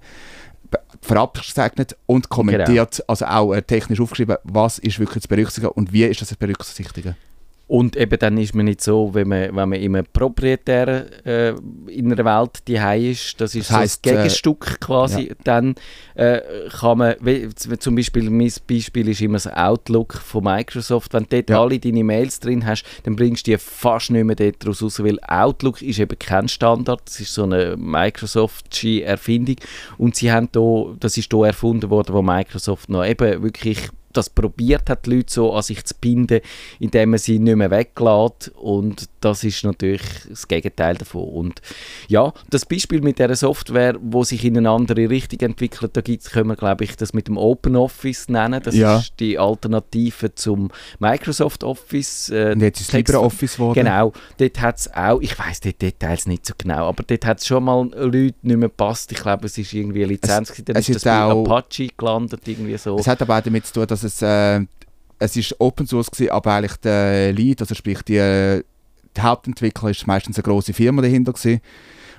verabsegnet 1.00 1.96
und 2.06 2.28
kommentiert, 2.28 3.02
also 3.08 3.26
auch 3.26 3.52
äh, 3.52 3.62
technisch 3.62 4.00
aufgeschrieben, 4.00 4.36
was 4.44 4.78
ist 4.78 4.98
wirklich 4.98 5.22
zu 5.22 5.28
berücksichtigen 5.28 5.72
und 5.72 5.92
wie 5.92 6.04
ist 6.04 6.20
das 6.20 6.28
zu 6.28 6.36
berücksichtigen. 6.36 7.16
Und 7.68 7.96
eben 7.96 8.18
dann 8.18 8.38
ist 8.38 8.54
man 8.54 8.64
nicht 8.64 8.80
so, 8.80 9.12
wenn 9.12 9.28
man, 9.28 9.54
wenn 9.54 9.68
man 9.68 9.74
in 9.74 10.02
proprietären 10.10 11.04
äh, 11.24 11.50
in 11.88 12.10
einer 12.10 12.24
Welt 12.24 12.66
die 12.66 12.76
ist, 13.10 13.38
das 13.38 13.54
ist 13.54 13.68
Das 13.68 13.76
heisst, 13.76 14.04
so 14.06 14.10
äh, 14.10 14.14
das 14.14 14.22
Gegenstück 14.22 14.80
quasi, 14.80 15.32
dann 15.44 15.74
äh, 16.14 16.40
kann 16.80 16.96
man, 16.96 17.16
wie, 17.20 17.46
zum 17.54 17.94
Beispiel, 17.94 18.30
mein 18.30 18.50
Beispiel 18.66 19.08
ist 19.08 19.20
immer 19.20 19.34
das 19.34 19.48
Outlook 19.48 20.14
von 20.14 20.44
Microsoft, 20.44 21.12
wenn 21.12 21.24
du 21.24 21.28
dort 21.28 21.50
Ja. 21.50 21.60
alle 21.60 21.78
deine 21.78 22.02
Mails 22.04 22.40
drin 22.40 22.64
hast, 22.64 22.84
dann 23.02 23.16
bringst 23.16 23.46
du 23.46 23.50
die 23.50 23.58
fast 23.58 24.10
nicht 24.12 24.24
mehr 24.24 24.36
dort 24.36 24.66
raus, 24.66 24.82
raus, 24.82 25.04
weil 25.04 25.20
Outlook 25.28 25.82
ist 25.82 25.98
eben 25.98 26.18
kein 26.18 26.48
Standard, 26.48 27.02
das 27.04 27.20
ist 27.20 27.34
so 27.34 27.42
eine 27.42 27.76
Microsoft-Erfindung 27.76 29.56
und 29.98 30.16
sie 30.16 30.32
haben 30.32 30.48
da, 30.52 30.94
das 30.98 31.18
ist 31.18 31.30
da 31.30 31.44
erfunden 31.44 31.90
worden, 31.90 32.14
wo 32.14 32.22
Microsoft 32.22 32.88
noch 32.88 33.04
eben 33.04 33.42
wirklich 33.42 33.90
das 34.12 34.30
probiert 34.30 34.88
hat, 34.88 35.06
die 35.06 35.16
Leute 35.16 35.32
so 35.32 35.52
an 35.52 35.62
sich 35.62 35.84
zu 35.84 35.94
binden, 36.00 36.40
indem 36.80 37.10
man 37.10 37.18
sie 37.18 37.38
nicht 37.38 37.56
mehr 37.56 37.70
weglässt 37.70 38.52
und 38.56 39.08
das 39.20 39.44
ist 39.44 39.64
natürlich 39.64 40.02
das 40.28 40.46
Gegenteil 40.48 40.96
davon. 40.96 41.28
Und 41.28 41.62
ja, 42.08 42.32
das 42.50 42.64
Beispiel 42.66 43.00
mit 43.00 43.18
der 43.18 43.34
Software, 43.36 43.96
wo 44.00 44.24
sich 44.24 44.44
in 44.44 44.56
eine 44.56 44.70
andere 44.70 45.08
Richtung 45.10 45.40
entwickelt, 45.40 45.96
da 45.96 46.00
gibt's, 46.00 46.30
können 46.30 46.48
wir 46.50 46.56
glaube 46.56 46.84
ich 46.84 46.96
das 46.96 47.12
mit 47.12 47.28
dem 47.28 47.36
Open 47.36 47.76
Office 47.76 48.28
nennen, 48.28 48.60
das 48.62 48.74
Ja. 48.74 48.98
ist 48.98 49.14
die 49.20 49.38
Alternative 49.38 50.34
zum 50.34 50.70
Microsoft 50.98 51.64
Office. 51.64 52.30
Äh, 52.30 52.52
Und 52.54 52.60
jetzt 52.60 52.80
ist 52.80 52.86
es 52.88 52.92
Text- 52.92 53.12
LibreOffice 53.14 53.54
geworden. 53.54 53.74
Genau, 53.74 54.12
dort 54.38 54.60
hat 54.60 54.78
es 54.78 54.92
auch, 54.94 55.20
ich 55.20 55.38
weiß 55.38 55.60
die 55.60 55.72
Details 55.72 56.26
nicht 56.26 56.46
so 56.46 56.54
genau, 56.56 56.88
aber 56.88 57.02
dort 57.02 57.24
hat 57.26 57.38
es 57.40 57.46
schon 57.46 57.64
mal 57.64 57.88
Leute 57.96 58.34
nicht 58.42 58.56
mehr 58.56 58.68
gepasst. 58.68 59.10
Ich 59.12 59.18
glaube, 59.18 59.46
es 59.46 59.56
ist 59.58 59.72
irgendwie 59.72 60.02
eine 60.04 60.12
Lizenz, 60.12 60.48
gewesen, 60.50 60.64
dann 60.66 60.76
es 60.76 60.88
ist 60.88 60.96
ist 60.96 61.06
das 61.06 61.12
bei 61.12 61.24
auch- 61.24 61.44
Apache 61.44 61.88
gelandet, 61.96 62.40
irgendwie 62.46 62.76
so. 62.78 62.96
Es 62.98 63.06
hat 63.06 63.20
aber 63.22 63.38
auch 63.38 63.42
damit 63.42 63.66
zu 63.66 63.72
tun, 63.74 63.86
dass 63.86 64.02
es, 64.02 64.22
äh, 64.22 64.60
es 65.18 65.36
ist 65.36 65.54
Open 65.60 65.86
Source 65.86 66.10
gewesen, 66.10 66.30
aber 66.30 66.52
eigentlich 66.54 66.76
der 66.76 67.32
Lead, 67.32 67.60
also 67.60 67.74
sprich 67.74 68.02
die, 68.02 68.62
äh, 69.18 69.20
die 69.20 69.26
Hauptentwickler 69.26 69.90
ist 69.90 70.06
meistens 70.06 70.36
eine 70.36 70.42
große 70.44 70.72
Firma 70.72 71.02
dahinter 71.02 71.32
gewesen. 71.32 71.60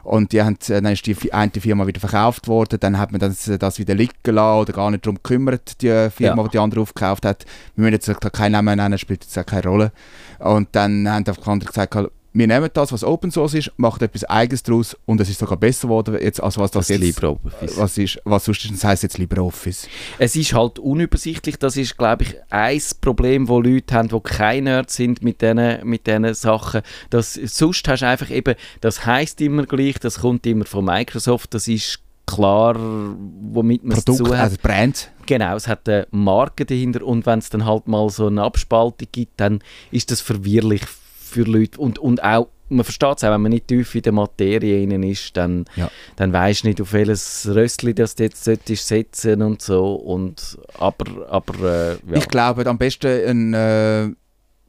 Und 0.04 0.32
die 0.32 0.42
haben, 0.42 0.56
äh, 0.70 0.82
dann 0.82 0.94
ist 0.94 1.06
die 1.06 1.34
eine 1.34 1.52
Firma 1.52 1.86
wieder 1.86 2.00
verkauft 2.00 2.48
worden, 2.48 2.80
dann 2.80 2.98
hat 2.98 3.12
man 3.12 3.20
das, 3.20 3.52
das 3.60 3.80
wieder 3.80 3.96
liegen 3.96 4.14
lassen 4.24 4.62
oder 4.62 4.74
gar 4.74 4.92
nicht 4.92 5.06
darum 5.06 5.16
gekümmert, 5.18 5.82
die 5.82 6.10
Firma, 6.10 6.42
Ja. 6.42 6.44
die 6.44 6.52
die 6.52 6.60
andere 6.60 6.82
aufgekauft 6.82 7.26
hat. 7.26 7.46
Wir 7.76 7.84
müssen 7.90 8.12
jetzt 8.14 8.34
keinen 8.34 8.54
Namen 8.54 8.78
nennen, 8.78 8.98
spielt 8.98 9.24
jetzt 9.26 9.38
auch 9.38 9.46
keine 9.46 9.64
Rolle. 9.64 9.92
Und 10.40 10.70
dann 10.72 11.08
haben 11.08 11.26
einfach 11.28 11.38
die 11.44 11.50
anderen 11.50 11.68
gesagt, 11.74 12.12
wir 12.40 12.48
nehmen 12.48 12.70
das, 12.74 12.92
was 12.92 13.04
Open 13.04 13.32
Source 13.32 13.54
ist, 13.54 13.72
machen 13.78 14.02
etwas 14.04 14.24
Eigenes 14.24 14.64
daraus 14.64 14.98
und 15.06 15.20
es 15.22 15.30
ist 15.30 15.40
sogar 15.40 15.58
besser 15.58 15.88
geworden, 15.88 16.18
jetzt, 16.20 16.42
als 16.42 16.58
was 16.58 16.72
das, 16.72 16.88
das 16.88 16.98
jetzt 16.98 17.22
was 17.22 17.98
ist, 17.98 18.22
was 18.24 18.46
sonst 18.46 18.66
ist, 18.66 18.74
das 18.74 18.84
heisst 18.84 19.04
jetzt 19.04 19.18
LibreOffice. 19.18 19.88
Es 20.18 20.36
ist 20.36 20.54
halt 20.54 20.80
unübersichtlich. 20.80 21.58
Das 21.58 21.76
ist, 21.78 21.98
glaube 21.98 22.24
ich, 22.24 22.36
ein 22.50 22.82
Problem, 23.02 23.48
wo 23.48 23.60
Leute 23.60 23.94
haben, 23.94 24.08
die 24.08 24.20
keine 24.22 24.72
Nerds 24.72 24.96
sind 24.96 25.22
mit 25.22 25.42
diesen 25.42 25.80
mit 25.84 26.10
Sachen. 26.36 26.82
Das, 27.10 27.34
sonst 27.34 27.88
hast 27.88 28.02
du 28.02 28.08
einfach 28.08 28.30
eben, 28.30 28.56
das 28.82 29.06
heißt 29.06 29.42
immer 29.42 29.66
gleich, 29.66 30.00
das 30.00 30.20
kommt 30.20 30.46
immer 30.46 30.66
von 30.66 30.86
Microsoft, 30.86 31.54
das 31.54 31.68
ist 31.68 32.00
klar, 32.26 32.76
womit 32.78 33.84
man 33.84 33.98
es 33.98 34.06
zu 34.06 34.14
Produkt, 34.14 34.38
hat. 34.38 34.44
also 34.44 34.58
Brand. 34.62 35.12
Genau, 35.26 35.56
es 35.56 35.68
hat 35.68 35.88
eine 35.90 36.08
Marke 36.12 36.66
dahinter 36.66 37.06
und 37.06 37.26
wenn 37.26 37.40
es 37.40 37.50
dann 37.50 37.66
halt 37.66 37.88
mal 37.88 38.10
so 38.10 38.28
eine 38.28 38.44
Abspaltung 38.44 39.08
gibt, 39.12 39.40
dann 39.40 39.60
ist 39.92 40.12
das 40.12 40.22
verwirrlich 40.22 40.82
für 41.30 41.44
Leute 41.44 41.80
und, 41.80 42.00
und 42.00 42.24
auch, 42.24 42.48
man 42.70 42.84
versteht 42.84 43.18
es 43.18 43.24
auch, 43.24 43.32
wenn 43.32 43.42
man 43.42 43.52
nicht 43.52 43.68
tief 43.68 43.96
in 43.96 44.02
der 44.04 44.12
Materie 44.12 44.84
innen 44.84 45.04
ist, 45.04 45.36
dann, 45.38 45.66
Ja. 45.76 45.90
dann 46.18 46.34
weisst 46.34 46.64
du 46.64 46.68
nicht, 46.68 46.82
auf 46.82 46.94
welches 46.94 47.48
Röstli 47.50 47.94
das 47.96 48.16
du 48.16 48.24
jetzt 48.24 48.44
solltest 48.44 48.88
setzen 48.88 49.42
und 49.42 49.62
so 49.62 49.96
und 49.96 50.58
aber, 50.78 51.06
aber 51.30 51.54
äh, 51.64 51.90
ja. 51.94 52.18
Ich 52.18 52.28
glaube, 52.28 52.66
am 52.68 52.78
besten 52.78 53.08
ein, 53.08 53.54
äh, 53.54 54.10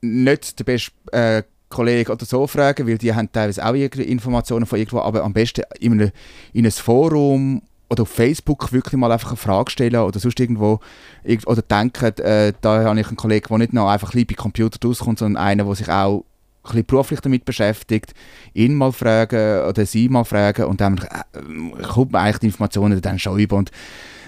nicht 0.01 0.59
den 0.59 0.65
besten 0.65 0.93
äh, 1.13 1.43
Kollegen 1.69 2.11
oder 2.11 2.25
so 2.25 2.47
fragen, 2.47 2.89
weil 2.89 2.99
die 2.99 3.15
haben 3.15 3.31
teilweise 3.31 3.65
auch 3.65 3.75
Informationen 3.75 4.67
von 4.67 4.79
irgendwo, 4.79 5.01
aber 5.01 5.23
am 5.23 5.33
besten 5.33 5.63
in, 5.79 5.93
eine, 5.93 6.13
in 6.53 6.65
ein 6.65 6.73
Forum 6.73 7.63
oder 7.89 8.03
auf 8.03 8.09
Facebook 8.09 8.73
wirklich 8.73 8.99
mal 8.99 9.13
einfach 9.13 9.31
eine 9.31 9.37
Frage 9.37 9.71
stellen 9.71 9.97
oder 9.97 10.19
sonst 10.19 10.39
irgendwo 10.41 10.81
irg- 11.25 11.47
oder 11.47 11.63
denken, 11.63 12.17
äh, 12.25 12.53
da 12.61 12.85
habe 12.85 13.01
ich 13.01 13.07
einen 13.07 13.17
Kollegen, 13.17 13.47
der 13.49 13.59
nicht 13.59 13.73
noch 13.73 13.89
einfach 13.89 14.15
lieb 14.15 14.29
bei 14.29 14.35
Computer 14.35 14.79
rauskommt, 14.87 15.19
sondern 15.19 15.43
einer, 15.43 15.65
der 15.65 15.75
sich 15.75 15.89
auch 15.89 16.25
bisschen 16.63 16.87
beruflich 16.87 17.21
damit 17.21 17.45
beschäftigt, 17.45 18.15
ihn 18.55 18.75
mal 18.75 18.93
fragen 18.93 19.69
oder 19.69 19.87
sie 19.87 20.09
mal 20.09 20.25
fragen 20.25 20.65
und 20.65 20.81
dann 20.81 20.99
äh, 20.99 21.83
kommt 21.83 22.13
man 22.13 22.23
eigentlich 22.23 22.39
die 22.39 22.47
Informationen 22.47 23.01
dann 23.01 23.19
schon 23.19 23.39
über 23.39 23.57
und 23.57 23.71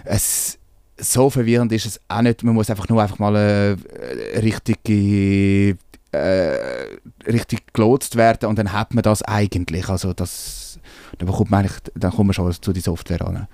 es 0.04 0.58
so 0.98 1.30
verwirrend 1.30 1.72
ist 1.72 1.86
es 1.86 2.00
auch 2.08 2.22
nicht. 2.22 2.44
Man 2.44 2.54
muss 2.54 2.70
einfach 2.70 2.88
nur 2.88 3.02
einfach 3.02 3.18
mal 3.18 3.34
äh, 3.34 4.38
richtige 4.38 5.76
äh, 6.12 6.58
richtig 7.26 7.72
gelotst 7.72 8.16
werden 8.16 8.48
und 8.48 8.58
dann 8.58 8.72
hat 8.72 8.94
man 8.94 9.02
das 9.02 9.22
eigentlich. 9.22 9.88
Also 9.88 10.12
das, 10.12 10.71
dann, 11.19 11.26
bekommt 11.26 11.50
man 11.50 11.61
eigentlich, 11.61 11.78
dann 11.95 12.11
kommt 12.11 12.28
man 12.28 12.35
schon 12.35 12.52
zu 12.52 12.73
die 12.73 12.81
Software 12.81 13.23
an. 13.26 13.47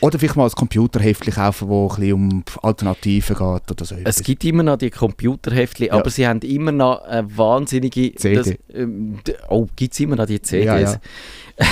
Oder 0.00 0.18
vielleicht 0.18 0.36
mal 0.36 0.44
ein 0.44 0.50
Computerheftchen 0.50 1.34
kaufen, 1.34 1.68
wo 1.68 1.88
ein 1.88 1.96
bisschen 1.96 2.12
um 2.12 2.44
Alternativen 2.62 3.36
geht 3.36 3.70
oder 3.70 3.84
so. 3.84 3.96
Es 4.04 4.22
gibt 4.22 4.44
immer 4.44 4.62
noch 4.62 4.76
die 4.76 4.90
Computerheftchen, 4.90 5.86
Ja. 5.86 5.94
aber 5.94 6.10
sie 6.10 6.26
haben 6.26 6.40
immer 6.40 6.72
noch 6.72 7.02
eine 7.02 7.36
wahnsinnige... 7.36 8.14
CD. 8.14 8.36
Das, 8.36 8.52
ähm, 8.74 9.18
oh, 9.48 9.66
gibt 9.76 9.94
es 9.94 10.00
immer 10.00 10.16
noch 10.16 10.26
die 10.26 10.40
CDs? 10.40 10.66
Ja, 10.66 10.78
ja. 10.78 11.00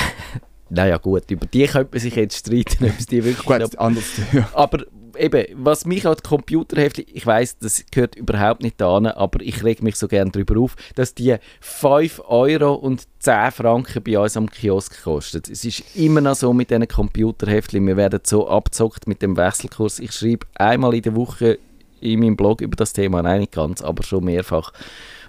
naja 0.70 0.96
gut, 0.98 1.30
über 1.30 1.46
die 1.46 1.66
könnte 1.66 1.90
man 1.92 2.00
sich 2.00 2.14
jetzt 2.14 2.38
streiten, 2.38 2.84
ob 2.84 2.98
es 2.98 3.06
die 3.06 3.24
wirklich 3.24 3.46
Gut, 3.46 3.78
anders. 3.78 4.04
Ja. 4.32 4.48
Aber 4.52 4.84
eben, 5.18 5.46
was 5.54 5.84
mich 5.84 6.06
als 6.06 6.22
Computerheftchen, 6.22 7.06
ich 7.12 7.26
weiß, 7.26 7.58
das 7.58 7.84
gehört 7.90 8.14
überhaupt 8.14 8.62
nicht 8.62 8.80
an, 8.82 9.06
aber 9.06 9.40
ich 9.40 9.62
reg 9.64 9.82
mich 9.82 9.96
so 9.96 10.08
gerne 10.08 10.30
darüber 10.30 10.60
auf, 10.60 10.76
dass 10.94 11.14
die 11.14 11.36
5 11.60 12.22
Euro 12.28 12.74
und 12.74 13.06
10 13.20 13.50
Franken 13.52 14.02
bei 14.02 14.18
uns 14.18 14.36
am 14.36 14.50
Kiosk 14.50 15.02
kosten. 15.02 15.42
Es 15.50 15.64
ist 15.64 15.96
immer 15.96 16.20
noch 16.20 16.36
so 16.36 16.52
mit 16.52 16.70
diesen 16.70 16.88
Computerheftchen, 16.88 17.86
wir 17.86 17.96
werden 17.96 18.20
so 18.22 18.48
abzockt 18.48 19.06
mit 19.06 19.22
dem 19.22 19.36
Wechselkurs. 19.36 19.98
Ich 19.98 20.12
schreibe 20.12 20.46
einmal 20.54 20.94
in 20.94 21.02
der 21.02 21.16
Woche 21.16 21.58
in 22.00 22.20
meinem 22.20 22.36
Blog 22.36 22.60
über 22.60 22.76
das 22.76 22.92
Thema, 22.92 23.22
nein, 23.22 23.40
nicht 23.40 23.52
ganz, 23.52 23.82
aber 23.82 24.02
schon 24.02 24.24
mehrfach. 24.24 24.72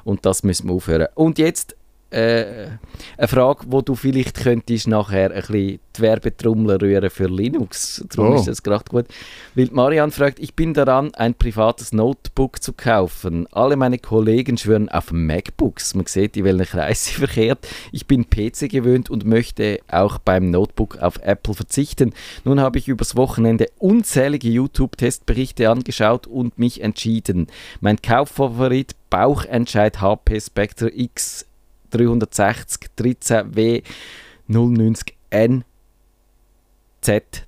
Und 0.04 0.26
das 0.26 0.44
müssen 0.44 0.68
wir 0.70 0.76
aufhören. 0.76 1.08
Und 1.16 1.40
jetzt 1.40 1.76
äh, 2.12 2.68
eine 3.18 3.28
Frage, 3.28 3.66
wo 3.68 3.82
du 3.82 3.96
vielleicht 3.96 4.36
könntest 4.42 4.88
nachher 4.88 5.32
ein 5.32 5.42
bisschen 5.42 5.80
die 5.98 6.02
Werbetrommel 6.02 6.78
rühren 6.78 7.10
für 7.10 7.28
Linux. 7.28 8.04
Darum 8.16 8.34
Oh. 8.34 8.36
ist 8.40 8.48
das 8.48 8.64
gerade 8.64 8.86
gut. 8.90 9.06
Weil 9.54 9.68
die 9.68 9.74
Marianne 9.74 10.12
fragt, 10.12 10.40
ich 10.40 10.56
bin 10.56 10.74
daran, 10.74 11.14
ein 11.16 11.34
privates 11.36 11.92
Notebook 11.94 12.64
zu 12.64 12.74
kaufen. 12.74 13.48
Alle 13.52 13.76
meine 13.76 14.00
Kollegen 14.00 14.58
schwören 14.58 14.90
auf 14.90 15.12
MacBooks. 15.12 15.94
Man 15.96 16.06
sieht, 16.06 16.38
in 16.38 16.46
welchen 16.46 16.66
Kreis 16.66 17.06
sie 17.06 17.14
verkehrt. 17.16 17.68
Ich 17.92 18.08
bin 18.08 18.30
PC 18.30 18.70
gewöhnt 18.70 19.10
und 19.10 19.26
möchte 19.26 19.80
auch 19.92 20.18
beim 20.20 20.50
Notebook 20.52 20.98
auf 21.00 21.20
Apple 21.22 21.54
verzichten. 21.54 22.14
Nun 22.46 22.60
habe 22.60 22.78
ich 22.80 22.88
übers 22.88 23.16
Wochenende 23.16 23.68
unzählige 23.78 24.50
YouTube-Testberichte 24.50 25.70
angeschaut 25.70 26.28
und 26.28 26.58
mich 26.58 26.82
entschieden. 26.82 27.48
Mein 27.82 28.02
Kauffavorit 28.02 28.96
Bauchentscheid 29.10 30.02
HP 30.02 30.40
Spectre 30.40 30.92
X 30.94 31.46
360 31.90 32.90
13W 32.98 33.84
090N 34.50 35.62
Z. 37.02 37.48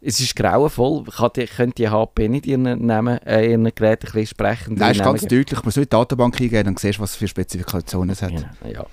Es 0.00 0.20
ist 0.20 0.36
grauenvoll. 0.36 1.04
Kann 1.04 1.30
die, 1.34 1.46
könnte 1.46 1.74
die 1.76 1.88
HP 1.88 2.28
nicht 2.28 2.46
ihren, 2.46 2.86
Namen, 2.86 3.18
äh, 3.22 3.50
ihren 3.50 3.64
Gerät 3.64 4.00
ein 4.04 4.12
bisschen 4.12 4.26
sprechen? 4.26 4.74
Nein, 4.74 4.92
ist 4.92 5.02
ganz 5.02 5.22
geben? 5.22 5.36
deutlich. 5.36 5.62
Man 5.62 5.72
soll 5.72 5.82
in 5.84 5.86
die 5.86 5.90
Datenbank 5.90 6.40
eingeben, 6.40 6.64
dann 6.64 6.76
siehst 6.76 6.98
du, 6.98 7.02
was 7.02 7.16
für 7.16 7.26
Spezifikationen 7.26 8.10
es 8.10 8.20
hat. 8.20 8.32
Ja, 8.32 8.68
ja. 8.68 8.86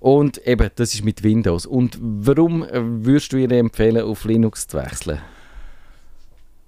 Und 0.00 0.38
eben, 0.46 0.70
das 0.76 0.94
ist 0.94 1.04
mit 1.04 1.22
Windows. 1.22 1.66
Und 1.66 1.98
warum 2.00 2.62
äh, 2.62 2.80
würdest 3.04 3.32
du 3.32 3.36
ihr 3.36 3.50
empfehlen, 3.50 4.02
auf 4.02 4.24
Linux 4.24 4.66
zu 4.66 4.78
wechseln? 4.78 5.18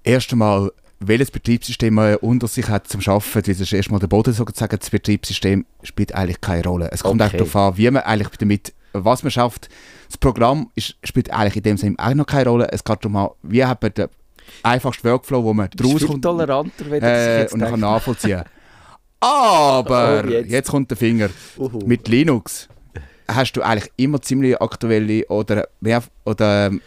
Erst 0.03 0.31
einmal, 0.31 0.71
welches 1.03 1.31
Betriebssystem 1.31 1.93
man 1.93 2.15
unter 2.17 2.47
sich 2.47 2.67
hat 2.69 2.87
zum 2.87 3.01
Arbeiten, 3.01 3.33
weil 3.35 3.41
das 3.43 3.59
ist 3.59 3.73
erstmal 3.73 3.99
der 3.99 4.07
Boden 4.07 4.33
sozusagen, 4.33 4.77
das 4.77 4.89
Betriebssystem 4.89 5.65
spielt 5.83 6.13
eigentlich 6.13 6.39
keine 6.41 6.63
Rolle. 6.63 6.89
Es 6.91 7.01
kommt 7.03 7.21
Okay. 7.21 7.29
auch 7.29 7.37
darauf 7.51 7.55
an, 7.55 7.77
wie 7.77 7.89
man 7.89 8.03
eigentlich 8.03 8.29
damit, 8.37 8.73
was 8.93 9.23
man 9.23 9.31
schafft. 9.31 9.67
Das 10.07 10.17
Programm 10.17 10.69
ist, 10.75 10.95
spielt 11.03 11.31
eigentlich 11.31 11.55
in 11.57 11.63
dem 11.63 11.77
Sinne 11.77 11.95
auch 11.97 12.13
noch 12.13 12.25
keine 12.27 12.49
Rolle. 12.49 12.67
Es 12.71 12.83
geht 12.83 12.99
darum, 13.03 13.15
an, 13.15 13.29
wie 13.41 13.65
hat 13.65 13.81
man 13.81 13.93
den 13.93 14.07
einfachsten 14.63 15.07
Workflow, 15.09 15.43
wo 15.43 15.53
man 15.53 15.69
draus 15.75 16.05
kommt 16.05 16.23
toleranter, 16.23 16.85
wenn 16.89 17.01
äh, 17.01 17.41
jetzt 17.41 17.53
und 17.53 17.61
kann 17.61 17.79
nachvollziehen. 17.79 18.43
Aber 19.19 20.23
Oh, 20.25 20.27
jetzt. 20.29 20.49
jetzt. 20.51 20.69
kommt 20.69 20.89
der 20.89 20.97
Finger. 20.97 21.29
Uhu. 21.57 21.79
Mit 21.85 22.07
Linux 22.07 22.67
hast 23.27 23.53
du 23.53 23.61
eigentlich 23.61 23.91
immer 23.97 24.21
ziemlich 24.21 24.59
aktuelle 24.61 25.25
oder, 25.27 25.67
mehr, 25.79 26.03
oder 26.25 26.67
ähm, 26.67 26.81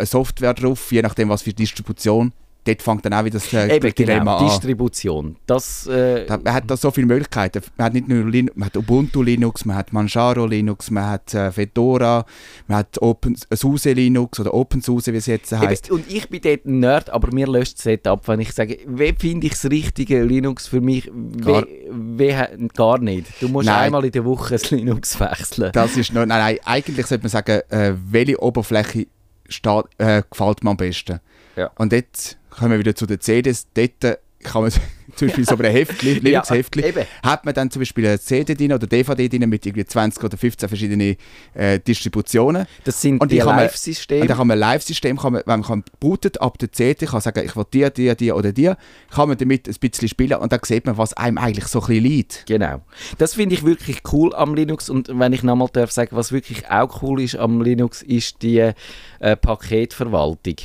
Software 0.00 0.54
drauf, 0.54 0.90
je 0.92 1.02
nachdem 1.02 1.28
was 1.28 1.42
für 1.42 1.52
Distribution. 1.52 2.32
Dort 2.64 2.80
fängt 2.80 3.04
dann 3.04 3.12
auch 3.14 3.24
wieder 3.24 3.40
das 3.40 3.52
äh, 3.52 3.74
Eben, 3.76 3.92
Dilemma 3.92 4.36
genau, 4.36 4.36
an. 4.38 4.46
Distribution. 4.46 5.36
Das, 5.46 5.86
äh, 5.88 6.26
Da- 6.26 6.38
Man 6.38 6.52
hat 6.54 6.64
da 6.70 6.76
so 6.76 6.92
viele 6.92 7.08
Möglichkeiten. 7.08 7.60
Man 7.76 7.86
hat 7.86 7.92
nicht 7.94 8.06
nur 8.08 8.24
Lin 8.30 8.50
man 8.54 8.66
hat 8.66 8.76
Ubuntu 8.76 9.20
Linux, 9.22 9.64
man 9.64 9.76
hat 9.76 9.92
Manjaro 9.92 10.46
Linux, 10.46 10.90
man 10.90 11.04
hat 11.10 11.34
äh, 11.34 11.50
Fedora, 11.50 12.24
man 12.68 12.78
hat 12.78 13.02
Open 13.02 13.36
SUSE 13.52 13.92
Linux 13.94 14.38
oder 14.38 14.54
OpenSUSE, 14.54 15.12
wie 15.12 15.16
es 15.16 15.26
jetzt 15.26 15.50
heißt. 15.52 15.90
Und 15.90 16.08
ich 16.08 16.28
bin 16.28 16.40
dort 16.40 16.64
ein 16.64 16.78
Nerd, 16.78 17.10
aber 17.10 17.32
mir 17.34 17.48
löscht 17.48 17.78
es 17.78 17.84
dort 17.84 18.06
ab, 18.06 18.28
wenn 18.28 18.38
ich 18.38 18.52
sage, 18.52 18.78
wie 18.86 19.12
finde 19.18 19.48
ich 19.48 19.54
das 19.54 19.64
richtige 19.68 20.22
Linux 20.22 20.68
für 20.68 20.80
mich? 20.80 21.10
Wie, 21.12 21.40
Gar- 21.40 21.66
wie, 21.90 22.36
ha- 22.36 22.48
gar 22.76 22.98
nicht. 22.98 23.26
Du 23.40 23.48
musst 23.48 23.66
Nein. 23.66 23.86
einmal 23.86 24.04
in 24.04 24.12
der 24.12 24.24
Woche 24.24 24.50
das 24.54 24.70
Linux 24.70 25.18
wechseln. 25.18 25.72
Das 25.72 25.96
ist 25.96 26.12
noch, 26.12 26.24
nein, 26.26 26.38
nein, 26.38 26.58
eigentlich 26.64 27.06
sollte 27.06 27.24
man 27.24 27.30
sagen, 27.30 27.60
äh, 27.70 27.94
welche 28.08 28.40
Oberfläche 28.40 29.06
steht, 29.48 29.84
äh, 29.98 30.22
gefällt 30.30 30.62
mir 30.62 30.70
am 30.70 30.76
besten. 30.76 31.18
Ja. 31.56 31.70
Und 31.76 31.92
dort 31.92 32.38
kommen 32.56 32.72
wir 32.72 32.78
wieder 32.78 32.94
zu 32.94 33.06
den 33.06 33.20
CDs. 33.20 33.66
Dort 33.74 34.18
kann 34.42 34.62
man 34.62 34.70
zum 35.16 35.28
Beispiel 35.28 35.44
so 35.44 35.56
einem 35.56 35.70
Heftli, 35.72 36.14
Linux-Heftli, 36.14 36.84
eben. 36.86 37.04
hat 37.22 37.44
man 37.44 37.52
dann 37.54 37.70
zum 37.70 37.80
Beispiel 37.80 38.06
eine 38.06 38.18
CD 38.20 38.54
drin 38.54 38.72
oder 38.72 38.86
DVD 38.86 39.28
drin 39.28 39.48
mit 39.48 39.64
irgendwie 39.66 39.84
20 39.84 40.22
oder 40.24 40.36
15 40.38 40.68
verschiedenen 40.68 41.16
äh, 41.54 41.78
Distributionen. 41.80 42.66
Das 42.84 43.00
sind 43.00 43.20
Und 43.20 43.30
die 43.30 43.38
man- 43.38 43.48
Und 43.48 43.56
Live-Systeme. 43.56 44.26
dann 44.26 44.36
kann 44.38 44.46
man 44.46 44.56
ein 44.56 44.60
Live-System, 44.60 45.18
wenn 45.22 45.60
man 45.60 45.84
bootet 46.00 46.40
ab 46.40 46.58
der 46.58 46.72
CD, 46.72 47.06
kann 47.06 47.20
sagen, 47.20 47.44
ich 47.44 47.54
will 47.56 47.64
die, 47.72 47.88
die, 47.92 48.16
die 48.16 48.32
oder 48.32 48.52
die, 48.52 48.72
kann 49.10 49.28
man 49.28 49.36
damit 49.36 49.68
ein 49.68 49.74
bisschen 49.80 50.08
spielen 50.08 50.38
und 50.38 50.50
dann 50.52 50.60
sieht 50.64 50.86
man, 50.86 50.96
was 50.96 51.12
einem 51.14 51.38
eigentlich 51.38 51.66
so 51.66 51.80
ein 51.82 51.86
bisschen 51.88 52.04
liegt. 52.04 52.44
Genau. 52.46 52.80
Das 53.18 53.34
finde 53.34 53.54
ich 53.54 53.64
wirklich 53.64 54.00
cool 54.12 54.34
am 54.34 54.54
Linux 54.54 54.88
und 54.88 55.08
wenn 55.12 55.32
ich 55.32 55.42
nochmal 55.42 55.68
darf 55.72 55.90
sagen, 55.90 56.16
was 56.16 56.32
wirklich 56.32 56.70
auch 56.70 57.02
cool 57.02 57.20
ist 57.20 57.36
am 57.36 57.60
Linux, 57.60 58.02
ist 58.02 58.42
die 58.42 58.72
äh, 59.20 59.36
Paketverwaltung. 59.36 60.56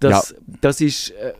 Das, 0.00 0.34
das 0.60 0.80
ist 0.80 1.10
äh, 1.10 1.32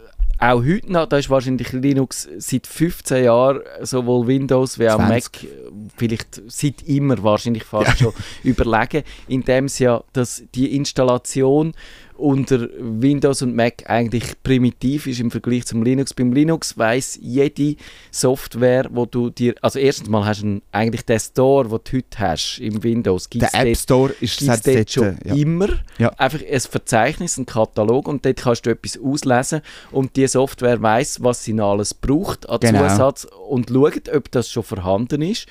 auch 0.52 0.64
heute 0.64 0.92
noch, 0.92 1.07
da 1.07 1.18
ist 1.18 1.30
wahrscheinlich 1.30 1.72
Linux 1.72 2.28
seit 2.38 2.66
15 2.66 3.24
Jahren 3.24 3.61
sowohl 3.80 4.26
Windows 4.26 4.78
wie 4.78 4.88
auch 4.88 4.96
20. 4.96 5.09
Mac, 5.09 5.44
äh, 5.44 5.48
vielleicht 5.96 6.42
seit 6.46 6.83
immer 6.83 7.22
wahrscheinlich 7.22 7.64
fast 7.64 7.98
schon 7.98 8.12
überlegen, 8.42 9.04
indem 9.28 9.66
es 9.66 9.78
ja 9.78 10.02
dass 10.12 10.44
die 10.54 10.76
Installation 10.76 11.72
unter 12.16 12.68
Windows 12.79 13.42
und 13.42 13.55
Mac 13.57 13.90
eigentlich 13.90 14.40
primitiv 14.42 15.07
ist 15.07 15.20
im 15.20 15.31
Vergleich 15.31 15.66
zum 15.66 15.83
Linux. 15.83 16.14
Beim 16.14 16.33
Linux 16.33 16.79
weiß 16.79 17.18
jede 17.20 17.77
Software, 18.11 18.87
wo 18.92 19.05
du 19.07 19.31
dir, 19.31 19.55
also 19.62 19.79
erstens 19.79 20.09
mal 20.09 20.24
hast 20.24 20.42
du 20.42 20.61
eigentlich 20.72 21.05
den 21.05 21.18
Store, 21.18 21.64
den 21.68 21.79
du 21.85 21.96
heute 21.98 22.18
hast 22.18 22.59
im 22.61 22.83
Windows, 22.83 23.29
gibt's 23.29 23.50
Der 23.50 23.61
App 23.61 23.66
dort- 23.66 23.79
Store 23.79 24.12
ist 24.20 24.38
gibt 24.38 24.50
es 24.53 24.62
seit 24.62 24.77
dort 24.77 24.90
schon 24.90 25.18
ja. 25.24 25.35
immer 25.35 25.68
Ja. 25.98 26.09
einfach 26.16 26.40
ein 26.48 26.61
Verzeichnis, 26.61 27.37
ein 27.37 27.46
Katalog 27.46 28.07
und 28.09 28.24
dort 28.24 28.37
kannst 28.37 28.66
du 28.66 28.70
etwas 28.70 28.98
auslesen 29.03 29.61
und 29.90 30.14
die 30.16 30.27
Software 30.27 30.81
weiß, 30.81 31.22
was 31.22 31.42
sie 31.44 31.59
alles 31.61 31.94
braucht 31.94 32.48
an 32.48 32.61
Genau. 32.61 32.88
Zusatz 32.88 33.27
und 33.48 33.70
schaut, 33.70 34.09
ob 34.14 34.31
das 34.31 34.50
schon 34.50 34.62
vorhanden 34.62 35.22
ist 35.22 35.46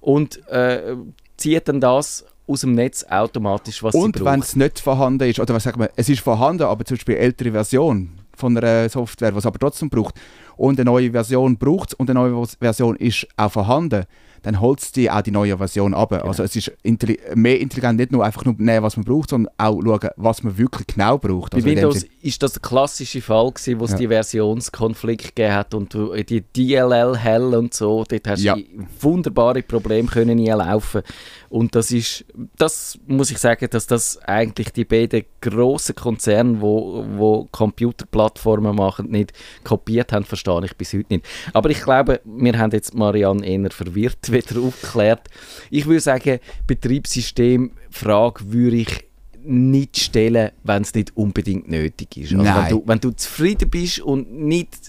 und 0.00 0.46
äh, 0.48 0.94
zieht 1.36 1.66
dann 1.68 1.80
das 1.80 2.24
aus 2.46 2.60
dem 2.60 2.72
Netz 2.74 3.04
automatisch, 3.08 3.82
was 3.82 3.94
Und 3.94 4.16
sie 4.16 4.24
wenn 4.24 4.40
braucht. 4.40 4.48
es 4.48 4.56
nicht 4.56 4.78
vorhanden 4.80 5.28
ist, 5.28 5.40
oder 5.40 5.54
was 5.54 5.62
sagen 5.62 5.80
wir, 5.80 5.90
es 5.96 6.08
ist 6.08 6.20
vorhanden, 6.20 6.64
aber 6.64 6.84
zum 6.84 6.96
Beispiel 6.96 7.16
ältere 7.16 7.52
Version 7.52 8.10
von 8.36 8.56
einer 8.56 8.88
Software, 8.88 9.32
die 9.32 9.38
es 9.38 9.46
aber 9.46 9.58
trotzdem 9.58 9.88
braucht, 9.88 10.14
und 10.56 10.78
eine 10.78 10.84
neue 10.90 11.10
Version 11.10 11.56
braucht 11.56 11.90
es 11.90 11.94
und 11.94 12.10
eine 12.10 12.18
neue 12.20 12.46
Version 12.60 12.96
ist 12.96 13.26
auch 13.36 13.52
vorhanden, 13.52 14.04
dann 14.42 14.60
holt 14.60 14.82
es 14.82 14.92
die 14.92 15.10
auch 15.10 15.22
die 15.22 15.30
neue 15.30 15.56
Version 15.56 15.94
ab. 15.94 16.12
Also 16.12 16.42
es 16.42 16.54
ist 16.54 16.70
intelli 16.82 17.18
mehr 17.34 17.58
intelligent, 17.60 17.98
nicht 17.98 18.12
nur 18.12 18.22
einfach 18.26 18.44
nur 18.44 18.54
nehmen, 18.58 18.82
was 18.82 18.94
man 18.98 19.04
braucht, 19.06 19.30
sondern 19.30 19.50
auch 19.56 19.80
schauen, 19.82 20.10
was 20.16 20.42
man 20.42 20.58
wirklich 20.58 20.86
genau 20.86 21.16
braucht. 21.16 21.52
Bei 21.52 21.56
Also 21.56 21.66
Windows 21.68 22.04
ist 22.20 22.42
das 22.42 22.52
der 22.52 22.60
klassische 22.60 23.22
Fall 23.22 23.50
gewesen, 23.50 23.80
wo 23.80 23.84
es 23.86 23.92
Ja. 23.92 23.96
die 23.96 24.08
Versionskonflikt 24.08 25.34
gegeben 25.34 25.54
hat 25.54 25.72
und 25.72 25.94
du 25.94 26.14
die 26.22 26.42
DLL 26.42 27.16
Hell 27.16 27.54
und 27.54 27.72
so, 27.72 28.04
dort 28.06 28.28
hast 28.28 28.42
Ja. 28.42 28.54
du 28.56 28.62
wunderbare 29.00 29.62
Probleme 29.62 30.08
können 30.08 30.38
laufen 30.44 31.00
und 31.48 31.74
das 31.74 31.90
ist, 31.90 32.26
das 32.58 32.98
muss 33.06 33.30
ich 33.30 33.38
sagen, 33.38 33.66
dass 33.70 33.86
das 33.86 34.18
eigentlich 34.24 34.72
die 34.72 34.84
beiden 34.84 35.22
grossen 35.40 35.94
Konzerne, 35.94 36.60
wo, 36.60 37.06
wo 37.16 37.48
Computerplattformen 37.50 38.76
machen, 38.76 39.10
nicht 39.10 39.32
kopiert 39.62 40.12
haben, 40.12 40.24
verstehe 40.44 40.64
ich 40.66 40.76
bis 40.76 40.92
heute 40.92 41.14
nicht. 41.14 41.26
Aber 41.52 41.70
ich 41.70 41.82
glaube, 41.82 42.20
wir 42.24 42.58
haben 42.58 42.70
jetzt 42.72 42.94
Marianne 42.94 43.46
eher 43.46 43.70
verwirrt 43.70 44.18
wieder 44.30 44.60
aufgeklärt. 44.60 45.28
Ich 45.70 45.86
würde 45.86 46.00
sagen, 46.00 46.38
Betriebssystemfrage 46.66 48.52
würde 48.52 48.76
ich 48.76 49.04
nicht 49.46 49.98
stellen, 49.98 50.52
wenn 50.62 50.82
es 50.82 50.94
nicht 50.94 51.14
unbedingt 51.16 51.68
nötig 51.68 52.16
ist. 52.16 52.32
Also 52.34 52.44
wenn, 52.44 52.68
du, 52.70 52.82
wenn 52.86 53.00
du 53.00 53.10
zufrieden 53.10 53.68
bist 53.68 54.00
und 54.00 54.32
nicht 54.32 54.88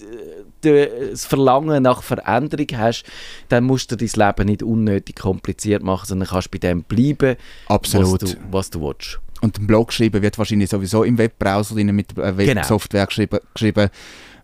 äh, 0.62 1.10
das 1.10 1.26
Verlangen 1.26 1.82
nach 1.82 2.02
Veränderung 2.02 2.66
hast, 2.74 3.04
dann 3.50 3.64
musst 3.64 3.92
du 3.92 3.96
dein 3.96 4.08
Leben 4.14 4.46
nicht 4.46 4.62
unnötig 4.62 5.16
kompliziert 5.16 5.82
machen, 5.82 6.06
sondern 6.06 6.28
kannst 6.28 6.50
bei 6.50 6.58
dem 6.58 6.84
bleiben, 6.84 7.36
Absolut. 7.66 8.22
was 8.22 8.30
du, 8.30 8.36
was 8.50 8.70
du 8.70 8.80
willst. 8.80 9.20
Und 9.42 9.58
ein 9.58 9.66
Blog 9.66 9.88
geschrieben 9.88 10.22
wird 10.22 10.38
wahrscheinlich 10.38 10.70
sowieso 10.70 11.04
im 11.04 11.18
Webbrowser 11.18 11.74
mit 11.74 12.12
äh, 12.12 12.32
Genau. 12.32 12.36
Websoftware 12.38 13.06
geschrieben. 13.06 13.38
geschrieben. 13.52 13.90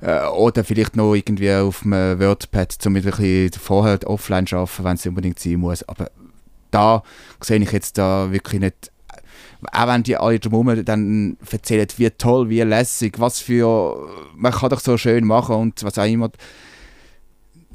Äh, 0.03 0.27
oder 0.27 0.65
vielleicht 0.65 0.97
noch 0.97 1.15
irgendwie 1.15 1.53
auf 1.53 1.85
einem 1.85 2.19
WordPad, 2.19 2.77
um 2.87 2.97
ein 2.97 3.03
bisschen 3.03 3.53
vorher 3.53 3.99
offline 4.05 4.47
zu 4.47 4.57
arbeiten, 4.57 4.85
wenn 4.85 4.95
es 4.97 5.07
unbedingt 5.07 5.38
sein 5.38 5.61
muss. 5.61 5.88
Aber 5.88 6.11
da 6.73 7.05
sehe 7.41 7.61
ich 7.61 7.71
jetzt 7.71 7.99
da 7.99 8.33
wirklich 8.33 8.61
nicht. 8.61 8.91
Auch 9.71 9.87
wenn 9.87 10.03
die 10.03 10.17
alle 10.17 10.41
drumherum 10.41 10.85
dann 10.85 11.37
erzählen, 11.49 11.87
wie 11.97 12.11
toll, 12.11 12.49
wie 12.49 12.62
lässig, 12.62 13.21
was 13.21 13.38
für. 13.38 14.09
Man 14.35 14.51
kann 14.51 14.71
doch 14.71 14.81
so 14.81 14.99
schön 14.99 15.25
machen 15.25 15.55
und 15.55 15.85
was 15.85 15.99
auch 15.99 16.05
immer. 16.05 16.31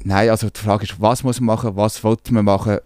Nein, 0.04 0.28
also 0.28 0.50
die 0.50 0.60
Frage 0.60 0.84
ist, 0.84 1.00
was 1.00 1.24
muss 1.24 1.40
man 1.40 1.56
machen, 1.56 1.76
was 1.76 2.04
wollte 2.04 2.34
man 2.34 2.44
machen? 2.44 2.78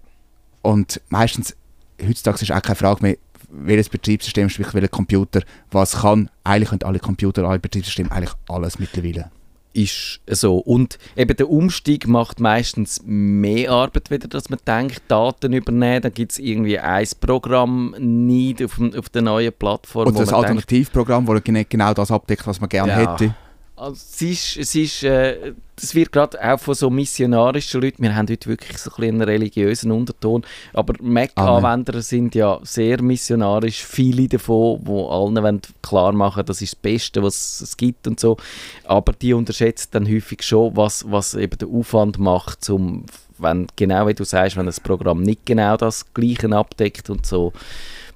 Und 0.63 1.01
meistens, 1.09 1.57
heutzutage 2.01 2.43
ist 2.43 2.53
auch 2.53 2.63
keine 2.63 2.77
Frage 2.77 3.03
mehr, 3.03 3.17
welches 3.53 3.89
Betriebssystem, 3.89 4.49
sprich 4.49 4.73
welcher 4.75 4.89
Computer, 4.89 5.43
was 5.71 6.01
kann. 6.01 6.31
Eigentlich 6.45 6.71
können 6.71 6.83
alle 6.85 6.99
Computer, 6.99 7.45
alle 7.45 7.59
Betriebssysteme 7.59 8.11
eigentlich 8.11 8.33
alles 8.49 8.79
mittlerweile. 8.79 9.31
ist 9.75 10.21
so. 10.27 10.59
Und 10.59 10.99
eben 11.17 11.37
der 11.37 11.49
Umstieg 11.49 12.07
macht 12.07 12.41
meistens 12.41 13.01
mehr 13.05 13.71
Arbeit, 13.71 14.11
wieder, 14.11 14.29
dass 14.29 14.51
man 14.51 14.59
denkt, 14.67 15.03
Daten 15.09 15.53
übernehmen, 15.53 16.03
dann 16.03 16.13
gibt 16.13 16.33
es 16.33 16.39
irgendwie 16.39 16.79
ein 16.79 17.07
Programm 17.21 17.95
nicht 17.99 18.63
auf, 18.63 18.79
auf 18.97 19.09
der 19.09 19.23
neuen 19.23 19.53
Plattform. 19.53 20.09
Oder 20.09 20.15
wo 20.15 20.21
das 20.21 20.29
denkt, 20.29 20.45
Alternativprogramm, 20.45 21.27
das 21.27 21.43
nicht 21.47 21.71
genau 21.71 21.95
das 21.95 22.11
abdeckt, 22.11 22.47
was 22.47 22.61
man 22.61 22.69
gerne 22.69 22.93
Ja. 22.93 23.13
hätte. 23.13 23.35
Also, 23.83 23.95
es 23.97 24.23
ist, 24.23 24.57
es 24.59 24.75
ist, 24.77 25.03
äh, 25.03 25.55
das 25.75 25.93
wird 25.93 26.13
gerade 26.13 26.39
auch 26.41 26.61
von 26.61 26.73
so 26.73 26.89
missionarischen 26.89 27.81
Leuten, 27.81 28.05
wir 28.05 28.15
haben 28.15 28.29
heute 28.29 28.49
wirklich 28.49 28.79
so 28.79 28.93
ein 28.97 29.03
einen 29.03 29.23
religiösen 29.23 29.91
Unterton, 29.91 30.45
aber 30.73 30.95
Mac-Anwender 31.01 32.01
sind 32.01 32.37
ja 32.37 32.61
sehr 32.63 33.03
missionarisch, 33.03 33.85
viele 33.85 34.29
davon, 34.29 34.79
wo 34.85 35.09
allen 35.09 35.61
klar 35.83 36.13
machen, 36.13 36.47
das 36.47 36.63
ist 36.63 36.75
das 36.75 36.81
Beste, 36.81 37.25
was 37.25 37.61
es 37.61 37.77
gibt 37.77 38.07
und 38.07 38.21
so, 38.21 38.37
aber 38.85 39.15
die 39.15 39.35
unterschätzen 39.35 39.89
dann 39.91 40.09
häufig 40.09 40.45
schon, 40.45 40.77
was, 40.77 41.05
was 41.11 41.35
eben 41.35 41.59
der 41.59 41.67
Aufwand 41.67 42.21
macht, 42.21 42.71
um 42.71 43.05
wenn, 43.39 43.67
genau 43.75 44.07
wie 44.07 44.15
du 44.15 44.23
sagst, 44.23 44.57
wenn 44.57 44.67
das 44.67 44.79
Programm 44.79 45.23
nicht 45.23 45.45
genau 45.45 45.77
das 45.77 46.15
Gleiche 46.15 46.55
abdeckt 46.55 47.11
und 47.11 47.27
so. 47.27 47.53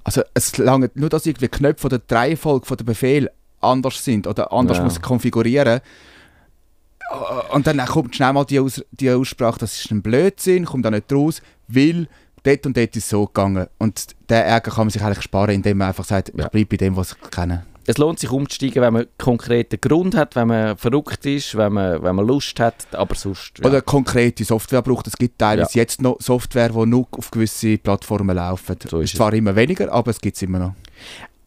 Also 0.05 0.22
es 0.35 0.57
lange 0.59 0.92
nur, 0.94 1.09
dass 1.09 1.26
irgendwie 1.26 1.48
Knöpfe 1.48 1.87
oder 1.87 1.98
die 1.98 2.14
Reihenfolge 2.14 2.66
von 2.66 2.76
der 2.76 2.85
Befehl 2.85 3.29
anders 3.66 4.02
sind 4.05 4.26
oder 4.26 4.52
anders 4.52 4.79
Ja. 4.79 4.85
muss 4.85 5.00
konfigurieren. 5.00 5.81
Äh, 5.81 7.55
Und 7.55 7.66
dann 7.66 7.79
kommt 7.87 8.14
schnell 8.16 8.33
mal 8.33 8.44
die, 8.44 8.59
Aus 8.61 8.83
die 8.90 9.11
Aussprache, 9.11 9.59
das 9.61 9.79
ist 9.79 9.90
ein 9.90 10.02
Blödsinn, 10.02 10.64
kommt 10.64 10.85
da 10.85 10.90
nicht 10.90 11.12
raus, 11.12 11.40
weil 11.68 12.09
dort 12.42 12.66
und 12.66 12.76
dort 12.76 12.96
ist 12.96 13.05
es 13.05 13.09
so 13.11 13.26
gegangen. 13.26 13.66
Und 13.79 14.07
den 14.31 14.42
Ärger 14.42 14.70
kann 14.70 14.87
man 14.87 14.90
sich 14.90 15.02
eigentlich 15.02 15.22
sparen, 15.22 15.50
indem 15.55 15.79
man 15.79 15.88
einfach 15.88 16.05
sagt, 16.05 16.33
Ja. 16.37 16.44
ich 16.44 16.50
bleibe 16.50 16.66
bei 16.70 16.76
dem, 16.76 16.96
was 16.96 17.12
ich 17.22 17.31
kenne. 17.31 17.64
Es 17.88 17.98
lohnt 17.98 18.18
sich 18.18 18.31
umzusteigen, 18.33 18.83
wenn 18.83 18.92
man 18.94 19.07
konkreten 19.16 19.81
Grund 19.81 20.16
hat, 20.16 20.35
wenn 20.35 20.48
man 20.48 20.76
verrückt 20.76 21.24
ist, 21.24 21.57
wenn 21.57 21.72
man, 21.74 22.02
wenn 22.02 22.16
man 22.16 22.26
Lust 22.26 22.59
hat, 22.59 22.85
aber 22.92 23.14
sonst... 23.14 23.61
Ja. 23.61 23.66
Oder 23.68 23.81
konkrete 23.81 24.44
Software 24.44 24.83
braucht. 24.83 25.07
Es 25.07 25.16
gibt 25.16 25.38
teilweise 25.38 25.79
jetzt 25.79 26.02
noch 26.02 26.20
Software, 26.20 26.70
die 26.70 26.85
nur 26.87 27.07
auf 27.12 27.31
gewisse 27.31 27.79
Plattformen 27.79 28.35
laufen. 28.35 28.74
So 28.90 28.98
ist 28.98 29.12
ist 29.12 29.16
zwar 29.18 29.33
immer 29.35 29.55
weniger, 29.55 29.92
aber 29.92 30.11
es 30.11 30.20
gibt 30.20 30.35
es 30.35 30.42
immer 30.42 30.59
noch. 30.59 30.74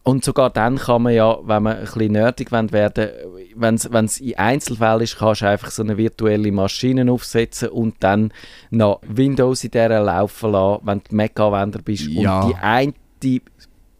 Und 0.02 0.24
sogar 0.24 0.48
dann 0.50 0.76
kann 0.78 1.02
man 1.02 1.12
ja, 1.12 1.38
wenn 1.42 1.62
man 1.62 1.76
ein 1.76 1.84
bisschen 1.84 2.12
nerdig 2.12 2.50
werden 2.52 3.10
wenn 3.54 3.74
es 4.06 4.20
in 4.20 4.38
Einzelfällen 4.38 5.02
ist, 5.02 5.18
kannst 5.18 5.42
du 5.42 5.48
einfach 5.48 5.70
so 5.70 5.82
eine 5.82 5.96
virtuelle 5.98 6.50
Maschine 6.52 7.10
aufsetzen 7.12 7.68
und 7.68 7.96
dann 8.00 8.32
noch 8.70 9.00
Windows 9.06 9.62
in 9.64 9.72
der 9.72 10.00
laufen 10.00 10.52
lassen, 10.52 10.80
wenn 10.86 11.02
du 11.08 11.14
Mac-Anwender 11.14 11.80
bist 11.82 12.06
Ja. 12.06 12.40
und 12.42 12.50
die 12.50 12.56
eine 12.56 12.94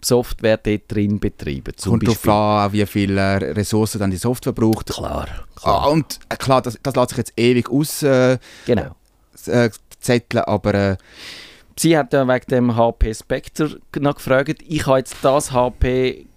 Software 0.02 0.56
dort 0.56 0.82
drin 0.88 1.20
betreiben. 1.20 1.74
Zum 1.76 1.98
Kommt 1.98 2.04
darauf 2.08 2.28
an, 2.28 2.72
wie 2.72 2.86
viele 2.86 3.20
äh, 3.20 3.50
Ressourcen 3.52 3.98
dann 3.98 4.10
die 4.10 4.16
Software 4.16 4.52
braucht. 4.54 4.86
Klar, 4.90 5.26
Ah, 5.56 5.60
klar. 5.60 5.90
und 5.90 6.18
äh, 6.30 6.36
klar, 6.36 6.62
das, 6.62 6.78
das 6.82 6.94
lässt 6.96 7.08
sich 7.10 7.18
jetzt 7.18 7.32
ewig 7.36 7.70
auszetteln, 7.70 8.38
Genau. 8.64 8.96
äh, 9.46 9.68
zetteln, 10.00 10.44
aber 10.44 10.74
äh, 10.74 10.96
Sie 11.82 11.96
hat 11.96 12.12
ja 12.12 12.28
wegen 12.28 12.46
dem 12.50 12.76
HP 12.76 13.14
Spectre 13.14 13.80
noch 13.98 14.16
gefragt. 14.16 14.62
Ich 14.68 14.86
habe 14.86 14.98
jetzt 14.98 15.16
das 15.22 15.50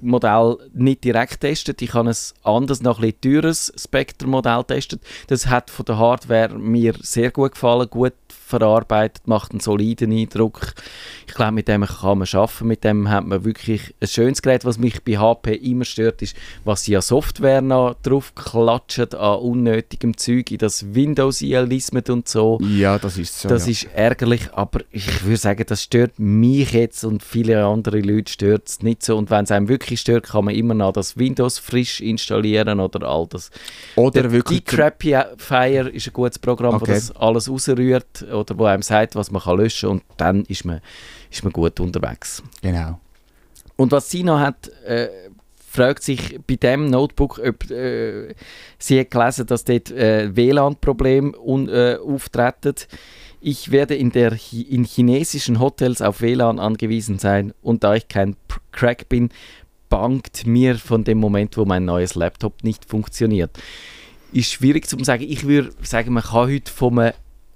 HP-Modell 0.04 0.58
nicht 0.74 1.04
direkt 1.04 1.42
getestet. 1.42 1.82
Ich 1.82 1.94
habe 1.94 2.10
ein 2.10 2.16
anderes, 2.44 2.82
noch 2.82 3.00
ein 3.00 3.14
bisschen 3.14 3.42
teures 3.42 3.74
Spectre-Modell 3.78 4.60
getestet. 4.60 5.02
Das 5.28 5.48
hat 5.48 5.70
von 5.70 5.86
der 5.86 5.98
Hardware 5.98 6.58
mir 6.58 6.94
sehr 7.02 7.32
gut 7.32 7.54
gefallen, 7.54 7.90
gut 7.90 8.14
verarbeitet, 8.60 9.28
macht 9.28 9.52
einen 9.52 9.60
soliden 9.60 10.12
Eindruck. 10.12 10.74
Ich 11.28 11.34
glaube, 11.34 11.54
mit 11.54 11.68
dem 11.68 11.86
kann 11.86 12.20
man 12.20 12.28
arbeiten. 12.32 12.68
Mit 12.68 12.84
dem 12.84 13.10
hat 13.10 13.26
man 13.26 13.44
wirklich 13.44 13.96
ein 14.00 14.08
schönes 14.08 14.42
Gerät. 14.42 14.66
Was 14.66 14.78
mich 14.78 15.04
bei 15.04 15.18
HP 15.18 15.56
immer 15.56 15.86
stört, 15.86 16.22
ist, 16.22 16.36
was 16.64 16.84
sie 16.84 16.96
an 16.96 17.02
Software 17.02 17.62
noch 17.62 17.96
drauf 18.04 18.36
klatschen, 18.36 19.14
an 19.14 19.40
unnötigem 19.40 20.18
Zeug, 20.18 20.52
in 20.52 20.58
das 20.60 20.94
Windows 20.94 21.42
einlismet 21.42 22.10
und 22.10 22.28
so. 22.28 22.60
ja, 22.62 23.00
das 23.00 23.18
ist 23.18 23.40
so. 23.40 23.50
Das 23.50 23.66
ja. 23.66 23.72
ist 23.72 23.88
ärgerlich, 23.96 24.54
aber 24.54 24.82
ich 24.92 25.24
würde 25.24 25.38
sagen, 25.38 25.64
das 25.68 25.84
stört 25.84 26.20
mich 26.20 26.74
jetzt 26.74 27.04
und 27.04 27.24
viele 27.24 27.66
andere 27.66 28.02
Leute 28.02 28.32
stört 28.32 28.68
es 28.68 28.82
nicht 28.82 29.04
so. 29.04 29.18
Und 29.18 29.32
wenn 29.32 29.46
es 29.46 29.52
einem 29.52 29.68
wirklich 29.68 29.93
stört, 29.98 30.26
kann 30.28 30.46
man 30.46 30.56
immer 30.56 30.74
noch 30.74 30.94
das 30.94 31.18
Windows 31.18 31.60
frisch 31.60 32.02
installieren 32.02 32.80
oder 32.80 33.08
all 33.08 33.28
das. 33.28 33.50
Oder 33.96 34.24
Der 34.24 34.32
wirklich. 34.32 34.64
Decrapifier 34.66 35.94
ist 35.94 36.08
ein 36.08 36.14
gutes 36.14 36.40
Programm, 36.40 36.76
Okay. 36.76 36.94
das 36.94 37.16
alles 37.16 37.50
rausrührt 37.50 38.24
oder 38.32 38.58
wo 38.58 38.66
einem 38.66 38.82
sagt, 38.82 39.16
was 39.16 39.32
man 39.32 39.42
kann 39.42 39.58
löschen 39.58 39.90
und 39.90 40.04
dann 40.18 40.44
ist 40.46 40.66
man, 40.66 40.82
ist 41.32 41.44
man 41.44 41.54
gut 41.54 41.80
unterwegs. 41.80 42.42
Genau. 42.62 43.00
Und 43.76 43.92
was 43.92 44.10
sie 44.10 44.24
noch 44.24 44.40
hat, 44.40 44.70
äh, 44.86 45.08
fragt 45.70 46.04
sich 46.04 46.40
bei 46.46 46.56
dem 46.56 46.86
Notebook, 46.92 47.40
ob 47.44 47.72
äh, 47.72 48.36
sie 48.78 49.00
hat 49.00 49.10
gelesen, 49.12 49.48
dass 49.48 49.64
dort 49.66 49.90
äh, 49.90 50.36
WLAN-Probleme 50.36 51.32
un- 51.40 51.68
äh, 51.70 51.98
auftreten. 51.98 52.76
Ich 53.42 53.72
werde 53.72 53.96
in, 53.96 54.12
der, 54.12 54.38
in 54.70 54.86
chinesischen 54.86 55.60
Hotels 55.60 56.02
auf 56.02 56.22
WLAN 56.22 56.60
angewiesen 56.60 57.18
sein 57.20 57.54
und 57.62 57.84
da 57.84 57.96
ich 57.96 58.08
kein 58.08 58.36
Crack 58.72 59.10
bin, 59.10 59.30
bangt 59.94 60.48
mir 60.48 60.76
von 60.80 61.04
dem 61.04 61.20
Moment, 61.20 61.56
wo 61.56 61.66
mein 61.66 61.86
neues 61.86 62.16
Laptop 62.16 62.64
nicht 62.64 62.84
funktioniert. 62.84 63.52
Ist 64.32 64.52
schwierig 64.52 64.88
zu 64.88 64.98
sagen. 65.04 65.24
Ich 65.28 65.46
würde 65.46 65.70
sagen, 65.84 66.14
man 66.14 66.24
kann 66.24 66.48
heute 66.50 66.72
vom 66.72 67.00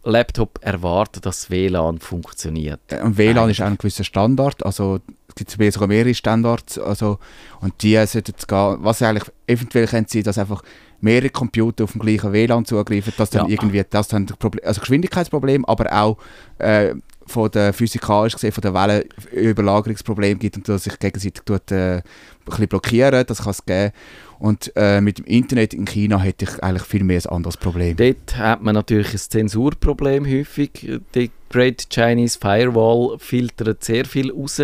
Laptop 0.03 0.59
erwarten, 0.61 1.19
dass 1.21 1.49
WLAN 1.49 1.97
funktioniert. 1.97 2.79
Äh, 2.89 3.01
Und 3.01 3.17
WLAN 3.17 3.49
ist 3.49 3.59
auch 3.61 3.65
ein 3.65 3.79
gewisser 3.79 4.03
Standard. 4.03 4.63
Also 4.63 4.99
es 5.29 5.33
gibt 5.57 5.73
sogar 5.73 5.87
mehrere 5.87 6.13
Standards. 6.13 6.77
Also, 6.77 7.17
und 7.59 7.73
die 7.81 7.93
sollten 8.05 8.31
jetzt 8.31 8.47
gehen. 8.47 8.77
Was 8.81 9.01
eigentlich 9.01 9.31
eventuell 9.47 9.87
könnte 9.87 10.11
sein, 10.13 10.23
dass 10.23 10.37
einfach 10.37 10.61
mehrere 11.01 11.31
Computer 11.31 11.85
auf 11.85 11.93
dem 11.93 12.01
gleichen 12.01 12.33
WLAN 12.33 12.65
zugreifen, 12.65 13.13
dass 13.17 13.31
dann 13.31 13.47
Ja. 13.47 13.51
irgendwie 13.53 13.83
das 13.89 14.09
dann 14.09 14.27
Problem, 14.27 14.63
also 14.63 14.79
Geschwindigkeitsproblem, 14.81 15.65
aber 15.65 15.91
auch 15.91 16.17
äh, 16.59 16.93
von 17.27 17.51
der 17.51 17.73
physikalisch 17.73 18.33
gesehen 18.33 18.51
von 18.51 18.61
der 18.61 18.73
Wellenüberlagerungsproblem 18.73 20.39
gibt 20.39 20.57
und 20.57 20.67
dass 20.67 20.85
sich 20.85 20.97
gegenseitig 20.97 21.43
tut, 21.45 21.71
äh, 21.71 22.01
ein 22.49 22.67
blockieren. 22.67 23.25
Das 23.27 23.43
kann 23.43 23.51
es 23.51 23.65
geben. 23.65 23.91
Und 24.39 24.71
äh, 24.75 25.01
mit 25.01 25.17
dem 25.17 25.25
Internet 25.25 25.73
in 25.73 25.85
China 25.85 26.19
hätte 26.19 26.45
ich 26.45 26.63
eigentlich 26.63 26.83
viel 26.83 27.03
mehr 27.03 27.19
ein 27.23 27.29
anderes 27.31 27.57
Problem. 27.57 27.95
Dort 27.97 28.37
hat 28.37 28.61
man 28.61 28.75
natürlich 28.75 29.13
ein 29.13 29.17
Zensurproblem 29.17 30.25
häufig. 30.25 30.99
Die 31.15 31.31
Great 31.49 31.87
Chinese 31.89 32.37
Firewall 32.39 33.17
filtert 33.19 33.83
sehr 33.83 34.05
viel 34.05 34.31
raus. 34.31 34.61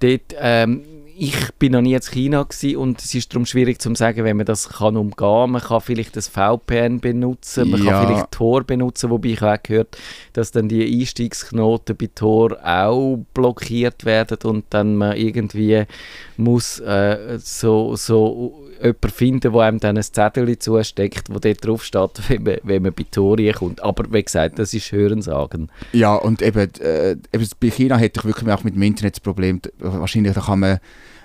Dort, 0.00 0.34
ähm, 0.38 0.82
ich 1.20 1.52
bin 1.58 1.72
noch 1.72 1.80
nie 1.80 1.94
in 1.94 2.00
China 2.00 2.46
und 2.76 3.00
es 3.02 3.14
ist 3.14 3.32
darum 3.32 3.44
schwierig 3.44 3.80
zu 3.80 3.92
sagen, 3.94 4.22
wenn 4.24 4.36
man 4.36 4.46
das 4.46 4.68
kann 4.68 4.96
umgehen 4.96 5.16
kann. 5.16 5.50
Man 5.50 5.60
kann 5.60 5.80
vielleicht 5.80 6.16
das 6.16 6.28
VPN 6.28 7.00
benutzen, 7.00 7.70
man 7.70 7.82
Ja. 7.82 7.92
kann 8.00 8.06
vielleicht 8.06 8.30
Tor 8.30 8.62
benutzen, 8.62 9.10
wobei 9.10 9.30
ich 9.30 9.42
auch 9.42 9.62
gehört 9.62 9.98
dass 10.32 10.52
dann 10.52 10.68
die 10.68 11.00
Einstiegsknoten 11.00 11.96
bei 11.96 12.08
Tor 12.14 12.56
auch 12.64 13.18
blockiert 13.34 14.04
werden 14.04 14.38
und 14.44 14.66
dann 14.70 14.96
man 14.96 15.16
irgendwie 15.16 15.84
muss 16.38 16.78
äh, 16.80 17.38
so, 17.42 17.96
so 17.96 18.64
jemanden 18.80 19.10
finden, 19.10 19.52
der 19.52 19.60
einem 19.60 19.80
dann 19.80 19.96
ein 19.96 20.02
Zettel 20.02 20.58
zusteckt, 20.58 21.28
wo 21.30 21.38
dort 21.38 21.66
drauf 21.66 21.84
steht, 21.84 22.10
wenn 22.28 22.42
man, 22.42 22.56
wenn 22.62 22.82
man 22.82 22.92
bei 22.92 23.04
Tor 23.10 23.36
kommt. 23.52 23.82
Aber 23.82 24.04
wie 24.12 24.22
gesagt, 24.22 24.58
das 24.58 24.72
ist 24.72 24.92
Hörensagen. 24.92 25.70
Ja, 25.92 26.14
und 26.14 26.42
eben, 26.42 26.72
äh, 26.80 27.12
eben 27.12 27.48
bei 27.60 27.70
China 27.70 27.96
hätte 27.96 28.20
ich 28.20 28.24
wirklich 28.24 28.50
auch 28.50 28.64
mit 28.64 28.74
dem 28.74 28.82
Internet 28.82 29.16
das 29.16 29.20
Problem. 29.20 29.60
Wahrscheinlich 29.78 30.34
kann 30.34 30.60
man 30.60 30.78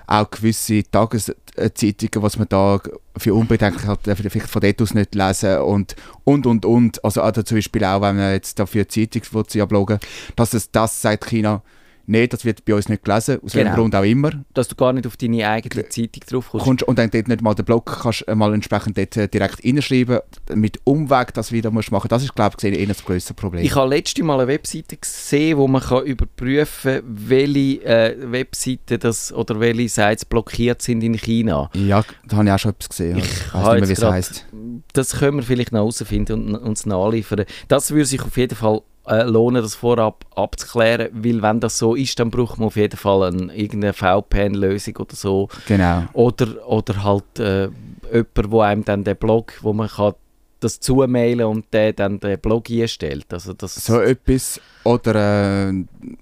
auch 0.06 0.30
gewisse 0.30 0.82
Tageszeitungen, 0.82 2.22
was 2.22 2.36
man 2.36 2.48
da 2.48 2.80
für 3.16 3.34
unbedenklich 3.34 3.86
hat, 3.86 4.06
äh, 4.06 4.16
vielleicht 4.16 4.50
von 4.50 4.60
dort 4.60 4.82
aus 4.82 4.94
nicht 4.94 5.14
lesen 5.14 5.58
und 5.58 5.96
und 6.24 6.46
und 6.46 6.66
und. 6.66 7.04
Also, 7.04 7.22
also 7.22 7.42
zum 7.42 7.56
Beispiel 7.56 7.84
auch, 7.84 8.02
wenn 8.02 8.16
man 8.16 8.32
jetzt 8.32 8.58
dafür 8.58 8.88
Zeitung 8.88 9.22
bloggen, 9.68 9.98
dass 10.36 10.54
es 10.54 10.70
das 10.70 11.00
sagt 11.00 11.26
China 11.26 11.62
Nein, 12.06 12.28
das 12.28 12.44
wird 12.44 12.64
bei 12.64 12.74
uns 12.74 12.88
nicht 12.88 13.04
gelesen, 13.04 13.40
aus 13.42 13.52
Genau. 13.52 13.64
welchem 13.64 13.74
Grund 13.76 13.94
auch 13.96 14.02
immer. 14.04 14.30
Dass 14.52 14.68
du 14.68 14.74
gar 14.74 14.92
nicht 14.92 15.06
auf 15.06 15.16
deine 15.16 15.48
eigene 15.48 15.88
Zeitung 15.88 16.22
drauf 16.28 16.48
kommst. 16.50 16.82
Und 16.82 16.98
dann 16.98 17.10
dort 17.10 17.28
nicht 17.28 17.40
mal 17.42 17.54
den 17.54 17.64
Blog 17.64 18.00
kannst 18.02 18.26
äh, 18.28 18.34
mal 18.34 18.52
entsprechend 18.52 18.98
dort 18.98 19.16
äh, 19.16 19.28
direkt 19.28 19.64
reinschreiben, 19.64 20.20
mit 20.54 20.80
Umweg 20.84 21.32
das 21.34 21.52
wieder 21.52 21.70
musst 21.70 21.90
machen. 21.92 22.08
Das 22.08 22.22
ist, 22.22 22.34
glaube 22.34 22.56
ich, 22.58 22.64
eher 22.64 22.86
das 22.86 23.04
grösste 23.04 23.34
Problem. 23.34 23.64
Ich 23.64 23.74
habe 23.74 23.88
letzte 23.88 24.22
Mal 24.22 24.38
eine 24.40 24.48
Webseite 24.48 24.96
gesehen, 24.96 25.56
wo 25.58 25.66
man 25.68 25.82
kann 25.82 26.04
überprüfen 26.04 26.92
kann, 26.96 27.02
welche 27.06 27.84
äh, 27.84 28.16
Webseiten 28.32 28.98
das, 29.00 29.32
oder 29.32 29.60
welche 29.60 29.88
Sites 29.88 30.24
blockiert 30.24 30.82
sind 30.82 31.02
in 31.02 31.14
China. 31.16 31.70
ja, 31.74 32.04
da 32.28 32.36
habe 32.36 32.46
ich 32.46 32.52
auch 32.52 32.58
schon 32.58 32.70
etwas 32.72 32.88
gesehen. 32.88 33.18
Ich 33.18 33.24
Ich 33.24 33.54
weiß 33.54 33.62
nicht 33.72 33.80
mehr, 33.80 33.88
wie 33.88 33.92
es 33.92 34.02
heisst. 34.02 34.46
Das 34.92 35.16
können 35.18 35.38
wir 35.38 35.42
vielleicht 35.44 35.72
noch 35.72 35.80
herausfinden 35.80 36.48
und 36.48 36.56
uns 36.56 36.86
nachliefern. 36.86 37.44
Das 37.68 37.90
würde 37.90 38.04
sich 38.06 38.22
auf 38.22 38.36
jeden 38.36 38.56
Fall 38.56 38.82
äh, 39.06 39.22
lohnen, 39.24 39.62
das 39.62 39.74
vorab 39.74 40.24
abzuklären, 40.34 41.08
weil 41.12 41.42
wenn 41.42 41.60
das 41.60 41.78
so 41.78 41.94
ist, 41.94 42.18
dann 42.18 42.30
braucht 42.30 42.58
man 42.58 42.68
auf 42.68 42.76
jeden 42.76 42.96
Fall 42.96 43.32
ein, 43.32 43.50
irgendeine 43.50 43.92
VPN-Lösung 43.92 44.96
oder 44.96 45.14
so. 45.14 45.48
Genau. 45.66 46.04
Oder, 46.12 46.66
oder 46.68 47.02
halt 47.04 47.38
äh, 47.38 47.68
jemand, 48.12 48.50
wo 48.50 48.60
einem 48.60 48.84
dann 48.84 49.04
den 49.04 49.16
Blog, 49.16 49.52
wo 49.62 49.72
man 49.72 49.88
kann 49.88 50.14
das 50.60 50.80
zumailen 50.80 51.44
und 51.44 51.66
der 51.74 51.92
dann 51.92 52.18
den 52.20 52.38
Blog 52.38 52.70
einstellt. 52.70 53.26
Also 53.30 53.52
das, 53.52 53.74
So 53.74 54.00
etwas. 54.00 54.58
Oder 54.84 55.68
äh, 55.68 55.72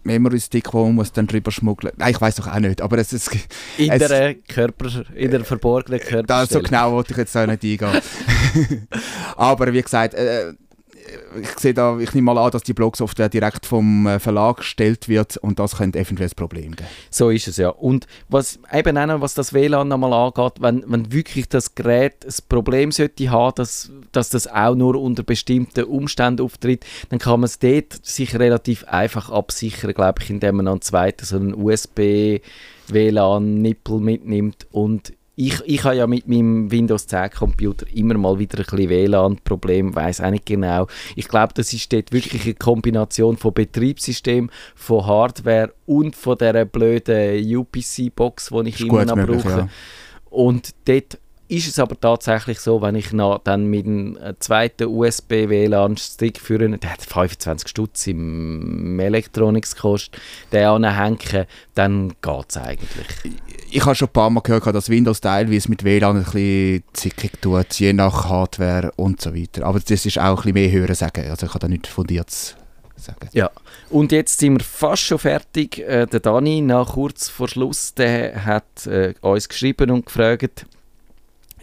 Memory-Stick, 0.02 0.74
wo 0.74 0.84
man 0.86 0.96
muss 0.96 1.12
dann 1.12 1.28
drüber 1.28 1.52
schmuggeln 1.52 1.92
Nein, 1.96 2.10
ich 2.10 2.20
weiß 2.20 2.34
doch 2.36 2.48
auch 2.48 2.58
nicht. 2.58 2.80
Aber 2.80 2.98
es 2.98 3.12
ist, 3.12 3.30
in, 3.78 3.90
es- 3.92 4.08
der 4.08 4.34
Körper, 4.34 5.04
in 5.14 5.30
der 5.30 5.44
verborgenen 5.44 6.00
da, 6.00 6.04
Körperstelle. 6.06 6.60
so 6.64 6.68
genau 6.68 6.90
wollte 6.92 7.12
ich 7.12 7.18
jetzt 7.18 7.36
auch 7.36 7.46
nicht 7.46 7.62
eingehen. 7.62 8.02
Aber 9.36 9.72
wie 9.72 9.82
gesagt, 9.82 10.14
äh, 10.14 10.54
ich 11.40 11.58
sehe 11.58 11.74
da, 11.74 11.98
ich 11.98 12.14
nehme 12.14 12.32
mal 12.32 12.38
an, 12.38 12.50
dass 12.50 12.62
die 12.62 12.72
Blogsoftware 12.72 13.28
direkt 13.28 13.66
vom 13.66 14.06
äh, 14.06 14.18
Verlag 14.18 14.58
gestellt 14.58 15.08
wird 15.08 15.36
und 15.38 15.58
das 15.58 15.76
könnte 15.76 15.98
eventuell 15.98 16.28
ein 16.28 16.36
Problem 16.36 16.76
geben. 16.76 16.88
So 17.10 17.30
ist 17.30 17.48
es 17.48 17.56
ja. 17.56 17.70
Und 17.70 18.06
was 18.28 18.60
eben 18.72 18.96
auch 18.98 19.06
noch, 19.06 19.20
was 19.20 19.34
das 19.34 19.52
WLAN 19.52 19.88
nochmal 19.88 20.12
angeht, 20.12 20.60
wenn, 20.60 20.84
wenn 20.86 21.12
wirklich 21.12 21.48
das 21.48 21.74
Gerät 21.74 22.24
ein 22.24 22.34
Problem 22.48 22.92
sollte 22.92 23.30
haben, 23.30 23.54
dass, 23.56 23.90
dass 24.12 24.30
das 24.30 24.46
auch 24.46 24.74
nur 24.74 25.00
unter 25.00 25.22
bestimmten 25.22 25.84
Umständen 25.84 26.44
auftritt, 26.44 26.84
dann 27.10 27.18
kann 27.18 27.40
man 27.40 27.46
es 27.46 27.58
dort 27.58 28.04
sich 28.04 28.38
relativ 28.38 28.84
einfach 28.84 29.30
absichern, 29.30 29.94
glaube 29.94 30.22
ich, 30.22 30.30
indem 30.30 30.56
man 30.56 30.68
einen 30.68 30.82
zweiten 30.82 31.24
so 31.24 31.36
einen 31.36 31.54
USB-WLAN-Nippel 31.54 34.00
mitnimmt 34.00 34.66
und 34.70 35.14
ich, 35.34 35.60
ich 35.64 35.84
habe 35.84 35.96
ja 35.96 36.06
mit 36.06 36.28
meinem 36.28 36.70
Windows 36.70 37.06
10 37.06 37.30
Computer 37.30 37.86
immer 37.94 38.18
mal 38.18 38.38
wieder 38.38 38.58
ein 38.58 38.64
bisschen 38.64 38.90
WLAN-Problem, 38.90 39.94
weiß 39.94 40.20
auch 40.20 40.30
nicht 40.30 40.44
genau. 40.44 40.86
Ich 41.16 41.26
glaube, 41.26 41.54
das 41.54 41.72
ist 41.72 41.90
dort 41.92 42.12
wirklich 42.12 42.44
eine 42.44 42.54
Kombination 42.54 43.38
von 43.38 43.54
Betriebssystem, 43.54 44.50
von 44.74 45.06
Hardware 45.06 45.72
und 45.86 46.16
von 46.16 46.36
dieser 46.36 46.66
blöden 46.66 47.56
UPC-Box, 47.56 48.50
die 48.50 48.68
ich 48.68 48.80
Ist 48.80 48.86
immer 48.86 49.04
noch 49.06 49.16
brauche. 49.16 49.48
ja. 49.48 49.68
Und 50.28 50.74
dort 50.84 51.18
ist 51.52 51.68
es 51.68 51.78
aber 51.78 52.00
tatsächlich 52.00 52.60
so, 52.60 52.80
wenn 52.80 52.94
ich 52.94 53.12
noch 53.12 53.38
dann 53.44 53.66
mit 53.66 53.84
einem 53.84 54.16
äh, 54.16 54.34
zweiten 54.38 54.86
USB-WLAN-Stick 54.86 56.40
führe, 56.40 56.78
der 56.78 56.92
hat 56.92 57.02
25 57.02 57.68
Stutz 57.68 58.06
im 58.06 58.98
Electronics 58.98 59.74
gekostet, 59.74 60.18
den 60.50 60.64
anhängen, 60.64 61.46
dann 61.74 62.14
geht 62.22 62.46
es 62.48 62.56
eigentlich. 62.56 63.06
Ich 63.70 63.84
habe 63.84 63.94
schon 63.94 64.08
ein 64.08 64.12
paar 64.12 64.30
Mal 64.30 64.40
gehört, 64.40 64.74
dass 64.74 64.88
Windows 64.88 65.20
teilweise 65.20 65.68
mit 65.68 65.84
WLAN 65.84 66.16
ein 66.16 66.24
bisschen 66.24 66.84
zickig 66.94 67.32
tut, 67.42 67.74
je 67.74 67.92
nach 67.92 68.30
Hardware 68.30 68.90
und 68.96 69.20
so 69.20 69.34
weiter. 69.34 69.66
Aber 69.66 69.78
das 69.78 70.06
ist 70.06 70.18
auch 70.18 70.22
ein 70.22 70.36
bisschen 70.36 70.54
mehr 70.54 70.70
Hören 70.70 70.94
sagen. 70.94 71.28
Also 71.28 71.46
ich 71.46 71.52
kann 71.52 71.60
da 71.60 71.68
nicht 71.68 71.86
fundiert 71.86 72.30
sagen. 72.30 73.28
Ja, 73.32 73.50
und 73.90 74.10
jetzt 74.10 74.38
sind 74.38 74.54
wir 74.54 74.64
fast 74.64 75.02
schon 75.02 75.18
fertig. 75.18 75.80
Äh, 75.80 76.06
der 76.06 76.20
Dani, 76.20 76.62
nach 76.62 76.94
kurz 76.94 77.28
vor 77.28 77.48
Schluss, 77.48 77.92
der 77.92 78.46
hat 78.46 78.86
äh, 78.86 79.12
uns 79.20 79.48
geschrieben 79.50 79.90
und 79.90 80.06
gefragt, 80.06 80.66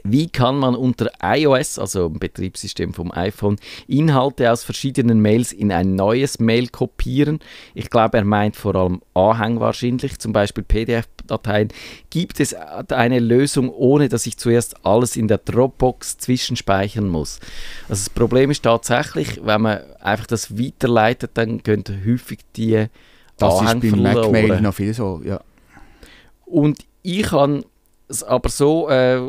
wie 0.04 0.30
kann 0.30 0.58
man 0.58 0.76
unter 0.76 1.12
iOS, 1.22 1.80
also 1.80 2.10
dem 2.10 2.20
Betriebssystem 2.20 2.94
vom 2.94 3.12
iPhone, 3.12 3.58
Inhalte 3.88 4.52
aus 4.52 4.64
verschiedenen 4.64 5.22
Mails 5.22 5.52
in 5.52 5.72
ein 5.72 5.96
neues 5.96 6.40
Mail 6.40 6.68
kopieren? 6.68 7.40
Ich 7.74 7.90
glaube, 7.90 8.18
er 8.18 8.26
meint 8.26 8.56
vor 8.56 8.76
allem 8.76 9.02
Anhang 9.14 9.60
wahrscheinlich, 9.60 10.20
zum 10.20 10.34
Beispiel 10.34 10.64
PDF-Dateien. 10.64 11.70
Gibt 12.10 12.40
es 12.40 12.54
eine 12.54 13.20
Lösung, 13.20 13.70
ohne 13.70 14.10
dass 14.10 14.26
ich 14.26 14.38
zuerst 14.38 14.86
alles 14.86 15.16
in 15.16 15.28
der 15.28 15.40
Dropbox 15.40 16.18
zwischenspeichern 16.18 17.08
muss? 17.08 17.40
Also 17.88 18.06
das 18.06 18.10
Problem 18.10 18.52
ist 18.52 18.64
tatsächlich, 18.64 19.42
wenn 19.44 19.62
man 19.62 19.80
einfach 20.00 20.28
das 20.28 20.58
weiterleitet, 20.58 21.32
dann 21.36 21.60
gehen 21.60 21.84
häufig 22.06 22.40
die 22.56 22.88
Das 23.38 23.54
ist 23.56 23.60
Anhänge 23.62 23.80
beim 23.80 24.04
verloren. 24.04 24.32
Mac-Mail 24.32 24.62
noch 24.62 24.74
viel 24.74 24.94
so, 24.94 25.22
ja. 25.24 25.42
Und 26.46 26.80
ich 27.04 27.32
habe 27.32 27.64
es 28.08 28.24
aber 28.24 28.50
so 28.50 28.90
äh, 28.90 29.22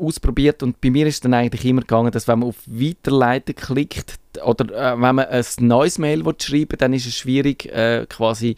ausprobiert 0.00 0.62
und 0.62 0.80
bei 0.80 0.90
mir 0.90 1.06
ist 1.06 1.24
dann 1.24 1.34
eigentlich 1.34 1.64
immer 1.64 1.82
gegangen, 1.82 2.10
dass 2.10 2.28
wenn 2.28 2.40
man 2.40 2.48
auf 2.48 2.56
Weiterleiten 2.66 3.54
klickt 3.54 4.14
oder 4.44 4.92
äh, 4.94 5.00
wenn 5.00 5.14
man 5.16 5.26
ein 5.26 5.44
neues 5.58 5.98
Mail 5.98 6.24
will 6.24 6.34
schreiben 6.40 6.76
dann 6.78 6.92
ist 6.92 7.06
es 7.06 7.16
schwierig, 7.16 7.66
äh, 7.66 8.06
quasi 8.08 8.54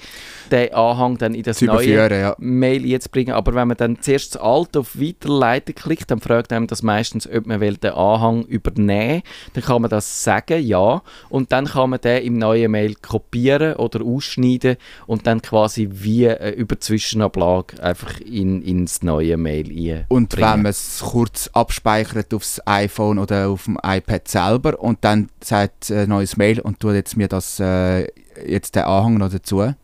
den 0.50 0.72
Anhang 0.74 1.18
dann 1.18 1.34
in 1.34 1.42
das 1.42 1.58
Zu 1.58 1.66
neue 1.66 2.10
ja. 2.10 2.36
Mail 2.38 2.92
einzubringen. 2.92 3.34
Aber 3.34 3.54
wenn 3.54 3.68
man 3.68 3.76
dann 3.76 4.00
zuerst 4.00 4.34
das 4.34 4.42
alte 4.42 4.80
auf 4.80 5.00
Weiterleiten 5.00 5.74
klickt, 5.74 6.10
dann 6.10 6.20
fragt 6.20 6.52
einem 6.52 6.66
das 6.66 6.82
meistens, 6.82 7.28
ob 7.28 7.46
man 7.46 7.60
will 7.60 7.76
den 7.76 7.92
Anhang 7.92 8.44
übernehmen 8.44 9.22
Dann 9.54 9.64
kann 9.64 9.82
man 9.82 9.90
das 9.90 10.24
sagen, 10.24 10.62
ja. 10.64 11.02
Und 11.28 11.52
dann 11.52 11.66
kann 11.66 11.90
man 11.90 12.00
den 12.00 12.22
im 12.22 12.38
neuen 12.38 12.70
Mail 12.70 12.94
kopieren 12.96 13.74
oder 13.76 14.04
ausschneiden 14.04 14.76
und 15.06 15.26
dann 15.26 15.42
quasi 15.42 15.88
wie 15.92 16.26
äh, 16.26 16.50
über 16.50 16.78
Zwischenablage 16.78 17.82
einfach 17.82 18.20
in, 18.20 18.62
ins 18.62 19.02
neue 19.02 19.36
Mail 19.36 19.66
einbringen. 19.66 20.04
Und 20.08 20.36
wenn 20.36 20.62
man 20.62 20.66
es 20.66 21.00
kurz 21.04 21.48
abspeichert 21.52 22.34
aufs 22.34 22.60
iPhone 22.66 23.18
oder 23.18 23.48
auf 23.48 23.64
dem 23.64 23.78
iPad 23.82 24.28
selber 24.28 24.78
und 24.78 24.98
dann 25.02 25.28
sagt 25.42 25.61
äh, 25.90 26.06
neues 26.06 26.36
Mail 26.36 26.60
und 26.60 26.80
tut 26.80 26.94
jetzt 26.94 27.16
mir 27.16 27.28
das 27.28 27.60
äh, 27.60 28.06
jetzt 28.46 28.74
den 28.74 28.84
Anhang 28.84 29.18
noch 29.18 29.30
dazu, 29.30 29.74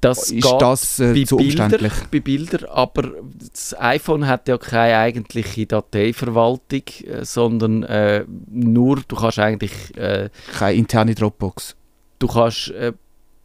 das 0.00 0.30
ist 0.30 0.46
das 0.60 1.00
äh, 1.00 1.12
bei 1.12 1.24
zu 1.24 1.36
Bilder, 1.36 1.78
bei 2.10 2.20
Bilder, 2.20 2.70
aber 2.70 3.14
das 3.38 3.74
iPhone 3.80 4.28
hat 4.28 4.46
ja 4.46 4.56
keine 4.56 4.96
eigentliche 4.96 5.66
Dateiverwaltung, 5.66 6.82
äh, 7.04 7.24
sondern 7.24 7.82
äh, 7.82 8.24
nur, 8.48 9.02
du 9.08 9.16
kannst 9.16 9.40
eigentlich, 9.40 9.96
äh, 9.96 10.30
Keine 10.56 10.78
interne 10.78 11.14
Dropbox. 11.14 11.74
du 12.20 12.28
kannst 12.28 12.70
äh, 12.70 12.92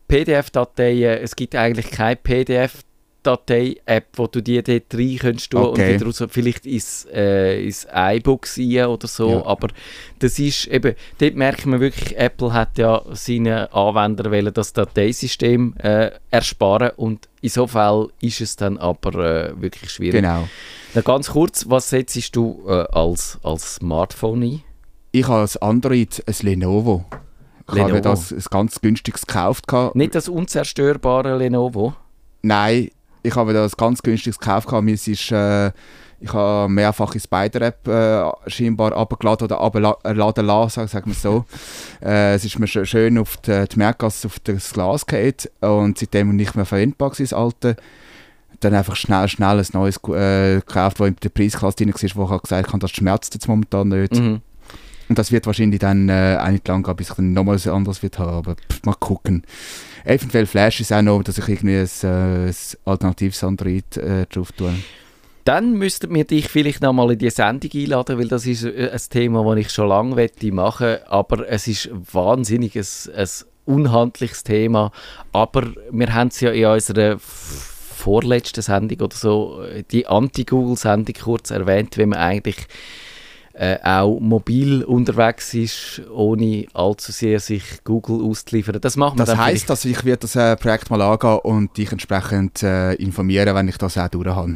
PDF-Dateien, 0.07 1.19
es 1.23 1.35
gibt 1.35 1.55
eigentlich 1.55 1.89
keine 1.89 2.17
PDF-Datei-App, 3.23 4.05
wo 4.15 4.27
du 4.27 4.41
die 4.41 4.61
dort 4.61 4.93
rein 4.93 5.17
könntest 5.19 5.51
tun 5.51 5.61
Okay. 5.63 5.93
und 5.93 5.93
wieder 5.95 6.05
raus, 6.05 6.23
vielleicht 6.29 6.65
ins, 6.65 7.07
äh, 7.13 7.63
ins 7.65 7.87
iBooks 7.93 8.57
rein 8.57 8.85
oder 8.87 9.07
so, 9.07 9.29
Ja. 9.29 9.45
aber 9.45 9.69
das 10.19 10.39
ist 10.39 10.67
eben, 10.67 10.95
dort 11.19 11.35
merkt 11.35 11.65
man 11.65 11.79
wirklich, 11.79 12.17
Apple 12.17 12.53
hat 12.53 12.77
ja 12.77 13.01
seinen 13.11 13.67
Anwendern 13.73 14.31
wollen 14.31 14.53
das 14.53 14.73
Dateisystem 14.73 15.73
äh, 15.77 16.11
ersparen 16.31 16.91
und 16.95 17.27
in 17.41 17.49
so 17.49 17.67
Fall 17.67 18.07
ist 18.21 18.41
es 18.41 18.55
dann 18.55 18.77
aber 18.77 19.15
äh, 19.49 19.61
wirklich 19.61 19.91
schwierig. 19.91 20.21
Genau. 20.21 20.47
Noch 20.93 21.03
ganz 21.03 21.31
kurz, 21.31 21.65
was 21.69 21.89
setzt 21.89 22.35
du 22.35 22.63
äh, 22.67 22.71
als, 22.91 23.39
als 23.43 23.75
Smartphone 23.75 24.43
ein? 24.43 24.61
Ich 25.11 25.27
habe 25.27 25.41
als 25.41 25.57
Android 25.57 26.23
ein 26.25 26.35
Lenovo. 26.41 27.05
Ich 27.67 27.73
Lenovo. 27.75 27.91
habe 27.93 28.01
das 28.01 28.31
ein 28.31 28.43
ganz 28.49 28.81
günstiges 28.81 29.25
gekauft. 29.25 29.65
Nicht 29.95 30.15
das 30.15 30.27
unzerstörbare 30.29 31.37
Lenovo? 31.37 31.93
Nein, 32.41 32.89
ich 33.23 33.35
habe 33.35 33.53
das 33.53 33.75
ganz 33.77 34.01
günstiges 34.03 34.37
gekauft. 34.37 34.67
gehabt. 34.67 34.83
Mir 34.83 34.93
ist, 34.93 35.07
äh, 35.31 35.71
ich 36.19 36.31
habe 36.31 36.69
mehrfach 36.71 37.13
in 37.15 37.19
Spider-App 37.19 37.87
äh, 37.87 38.49
scheinbar 38.49 38.93
abgeladen 38.93 39.45
oder 39.45 39.59
abladen 39.59 40.45
lassen, 40.45 40.87
sagen 40.87 41.07
wir 41.07 41.13
es 41.13 41.21
so. 41.21 41.45
äh, 42.01 42.35
es 42.35 42.45
ist 42.45 42.59
mir 42.59 42.65
schö- 42.67 42.85
schön 42.85 43.17
auf 43.17 43.37
die, 43.37 43.65
die 43.67 43.77
Merkgasse 43.77 44.27
auf 44.27 44.39
das 44.39 44.71
Glas 44.73 45.05
gefallen 45.05 45.33
und 45.59 45.97
seitdem 45.97 46.35
nicht 46.35 46.55
mehr 46.55 46.65
verwendbar 46.65 47.09
war, 47.09 47.15
das 47.17 47.33
alte. 47.33 47.75
Dann 48.59 48.73
einfach 48.75 48.95
schnell, 48.95 49.27
schnell 49.27 49.59
ein 49.59 49.67
neues 49.73 49.97
äh, 50.07 50.59
gekauft, 50.59 50.99
das 51.01 51.07
in 51.07 51.15
der 51.21 51.29
Preisklasse 51.29 51.77
drin 51.77 51.93
war, 51.93 52.15
wo 52.15 52.23
ich 52.23 52.29
halt 52.29 52.43
gesagt 52.43 52.67
habe, 52.69 52.79
das 52.79 52.91
schmerzt 52.91 53.33
jetzt 53.33 53.47
momentan 53.49 53.89
nicht. 53.89 54.15
Mhm. 54.15 54.41
Und 55.09 55.19
das 55.19 55.33
wird 55.33 55.45
wahrscheinlich 55.45 55.79
dann 55.79 56.07
äh, 56.07 56.49
nicht 56.51 56.65
lang 56.69 56.81
gehen, 56.83 56.95
bis 56.95 57.09
ich 57.09 57.15
dann 57.15 57.33
nochmal 57.33 57.55
was 57.55 57.67
anderes 57.67 58.01
wird 58.01 58.19
haben. 58.19 58.37
Aber 58.37 58.55
pff, 58.55 58.83
mal 58.85 58.95
gucken. 58.95 59.43
Eventuell 60.05 60.45
Flash 60.45 60.81
ist 60.81 60.91
auch 60.91 61.01
noch, 61.01 61.23
dass 61.23 61.37
ich 61.37 61.47
irgendwie 61.47 61.77
ein, 61.77 61.89
äh, 62.03 62.49
ein 62.49 62.55
alternatives 62.85 63.43
Android 63.43 63.97
äh, 63.97 64.25
drauf 64.25 64.51
tue. 64.51 64.73
Dann 65.45 65.73
müssten 65.73 66.13
wir 66.13 66.23
dich 66.23 66.47
vielleicht 66.47 66.81
noch 66.81 66.93
mal 66.93 67.11
in 67.11 67.19
die 67.19 67.29
Sendung 67.29 67.71
einladen, 67.73 68.17
weil 68.17 68.27
das 68.27 68.45
ist 68.45 68.63
äh, 68.63 68.89
ein 68.91 69.01
Thema, 69.09 69.43
das 69.43 69.65
ich 69.65 69.69
schon 69.71 69.89
lange 69.89 70.15
möchte 70.15 70.51
machen 70.51 70.97
aber 71.07 71.49
es 71.49 71.67
ist 71.67 71.89
wahnsinnig 72.11 72.75
ein, 72.75 72.85
ein 73.15 73.27
unhandliches 73.65 74.43
Thema. 74.43 74.91
Aber 75.31 75.67
wir 75.91 76.13
haben 76.13 76.29
es 76.29 76.39
ja 76.39 76.51
in 76.51 76.65
unserer 76.65 77.17
vorletzten 77.19 78.61
Sendung 78.61 78.99
oder 79.01 79.15
so, 79.15 79.63
äh, 79.63 79.83
die 79.89 80.07
Anti-Google-Sendung 80.07 81.15
kurz 81.21 81.51
erwähnt, 81.51 81.97
wenn 81.97 82.09
man 82.09 82.19
eigentlich 82.19 82.67
äh, 83.53 83.77
auch 83.83 84.19
mobil 84.19 84.83
unterwegs 84.83 85.53
ist, 85.53 86.01
ohne 86.11 86.65
allzu 86.73 87.11
sehr 87.11 87.39
sich 87.39 87.83
Google 87.83 88.23
auszuliefern. 88.23 88.79
Das 88.81 88.97
macht 88.97 89.17
man 89.17 89.27
Das 89.27 89.37
heisst, 89.37 89.69
dass 89.69 89.85
ich 89.85 90.03
werde 90.03 90.21
das 90.21 90.35
äh, 90.35 90.55
Projekt 90.55 90.89
mal 90.89 91.01
angehen 91.01 91.39
und 91.43 91.77
dich 91.77 91.91
entsprechend 91.91 92.63
äh, 92.63 92.93
informieren, 92.95 93.53
wenn 93.53 93.67
ich 93.67 93.77
das 93.77 93.97
auch 93.97 94.07
durch 94.07 94.27
habe. 94.27 94.55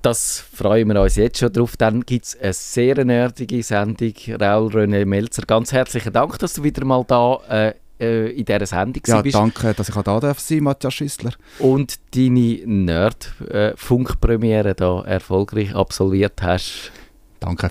Das 0.00 0.42
freuen 0.52 0.88
wir 0.88 1.02
uns 1.02 1.16
jetzt 1.16 1.38
schon 1.38 1.52
drauf. 1.52 1.76
Dann 1.76 2.02
gibt 2.02 2.26
es 2.26 2.40
eine 2.40 2.52
sehr 2.52 3.04
nerdige 3.04 3.62
Sendung. 3.62 4.14
Raul 4.40 4.68
René 4.68 5.04
Melzer, 5.04 5.42
ganz 5.42 5.72
herzlichen 5.72 6.12
Dank, 6.12 6.38
dass 6.38 6.54
du 6.54 6.62
wieder 6.62 6.84
mal 6.84 7.04
da 7.06 7.40
äh, 7.50 7.74
äh, 7.98 8.30
in 8.30 8.44
dieser 8.44 8.66
Sendung 8.66 9.02
Ja, 9.06 9.22
bist. 9.22 9.34
danke, 9.34 9.74
dass 9.74 9.88
ich 9.88 9.96
auch 9.96 10.04
da 10.04 10.20
darf 10.20 10.38
sein, 10.38 10.62
Matthias 10.62 10.94
Schüssler. 10.94 11.32
Und 11.58 11.96
deine 12.14 12.60
Nerd-Funkpremiere 12.66 14.74
da 14.74 15.02
erfolgreich 15.02 15.74
absolviert 15.74 16.40
hast. 16.40 16.92
Danke. 17.40 17.70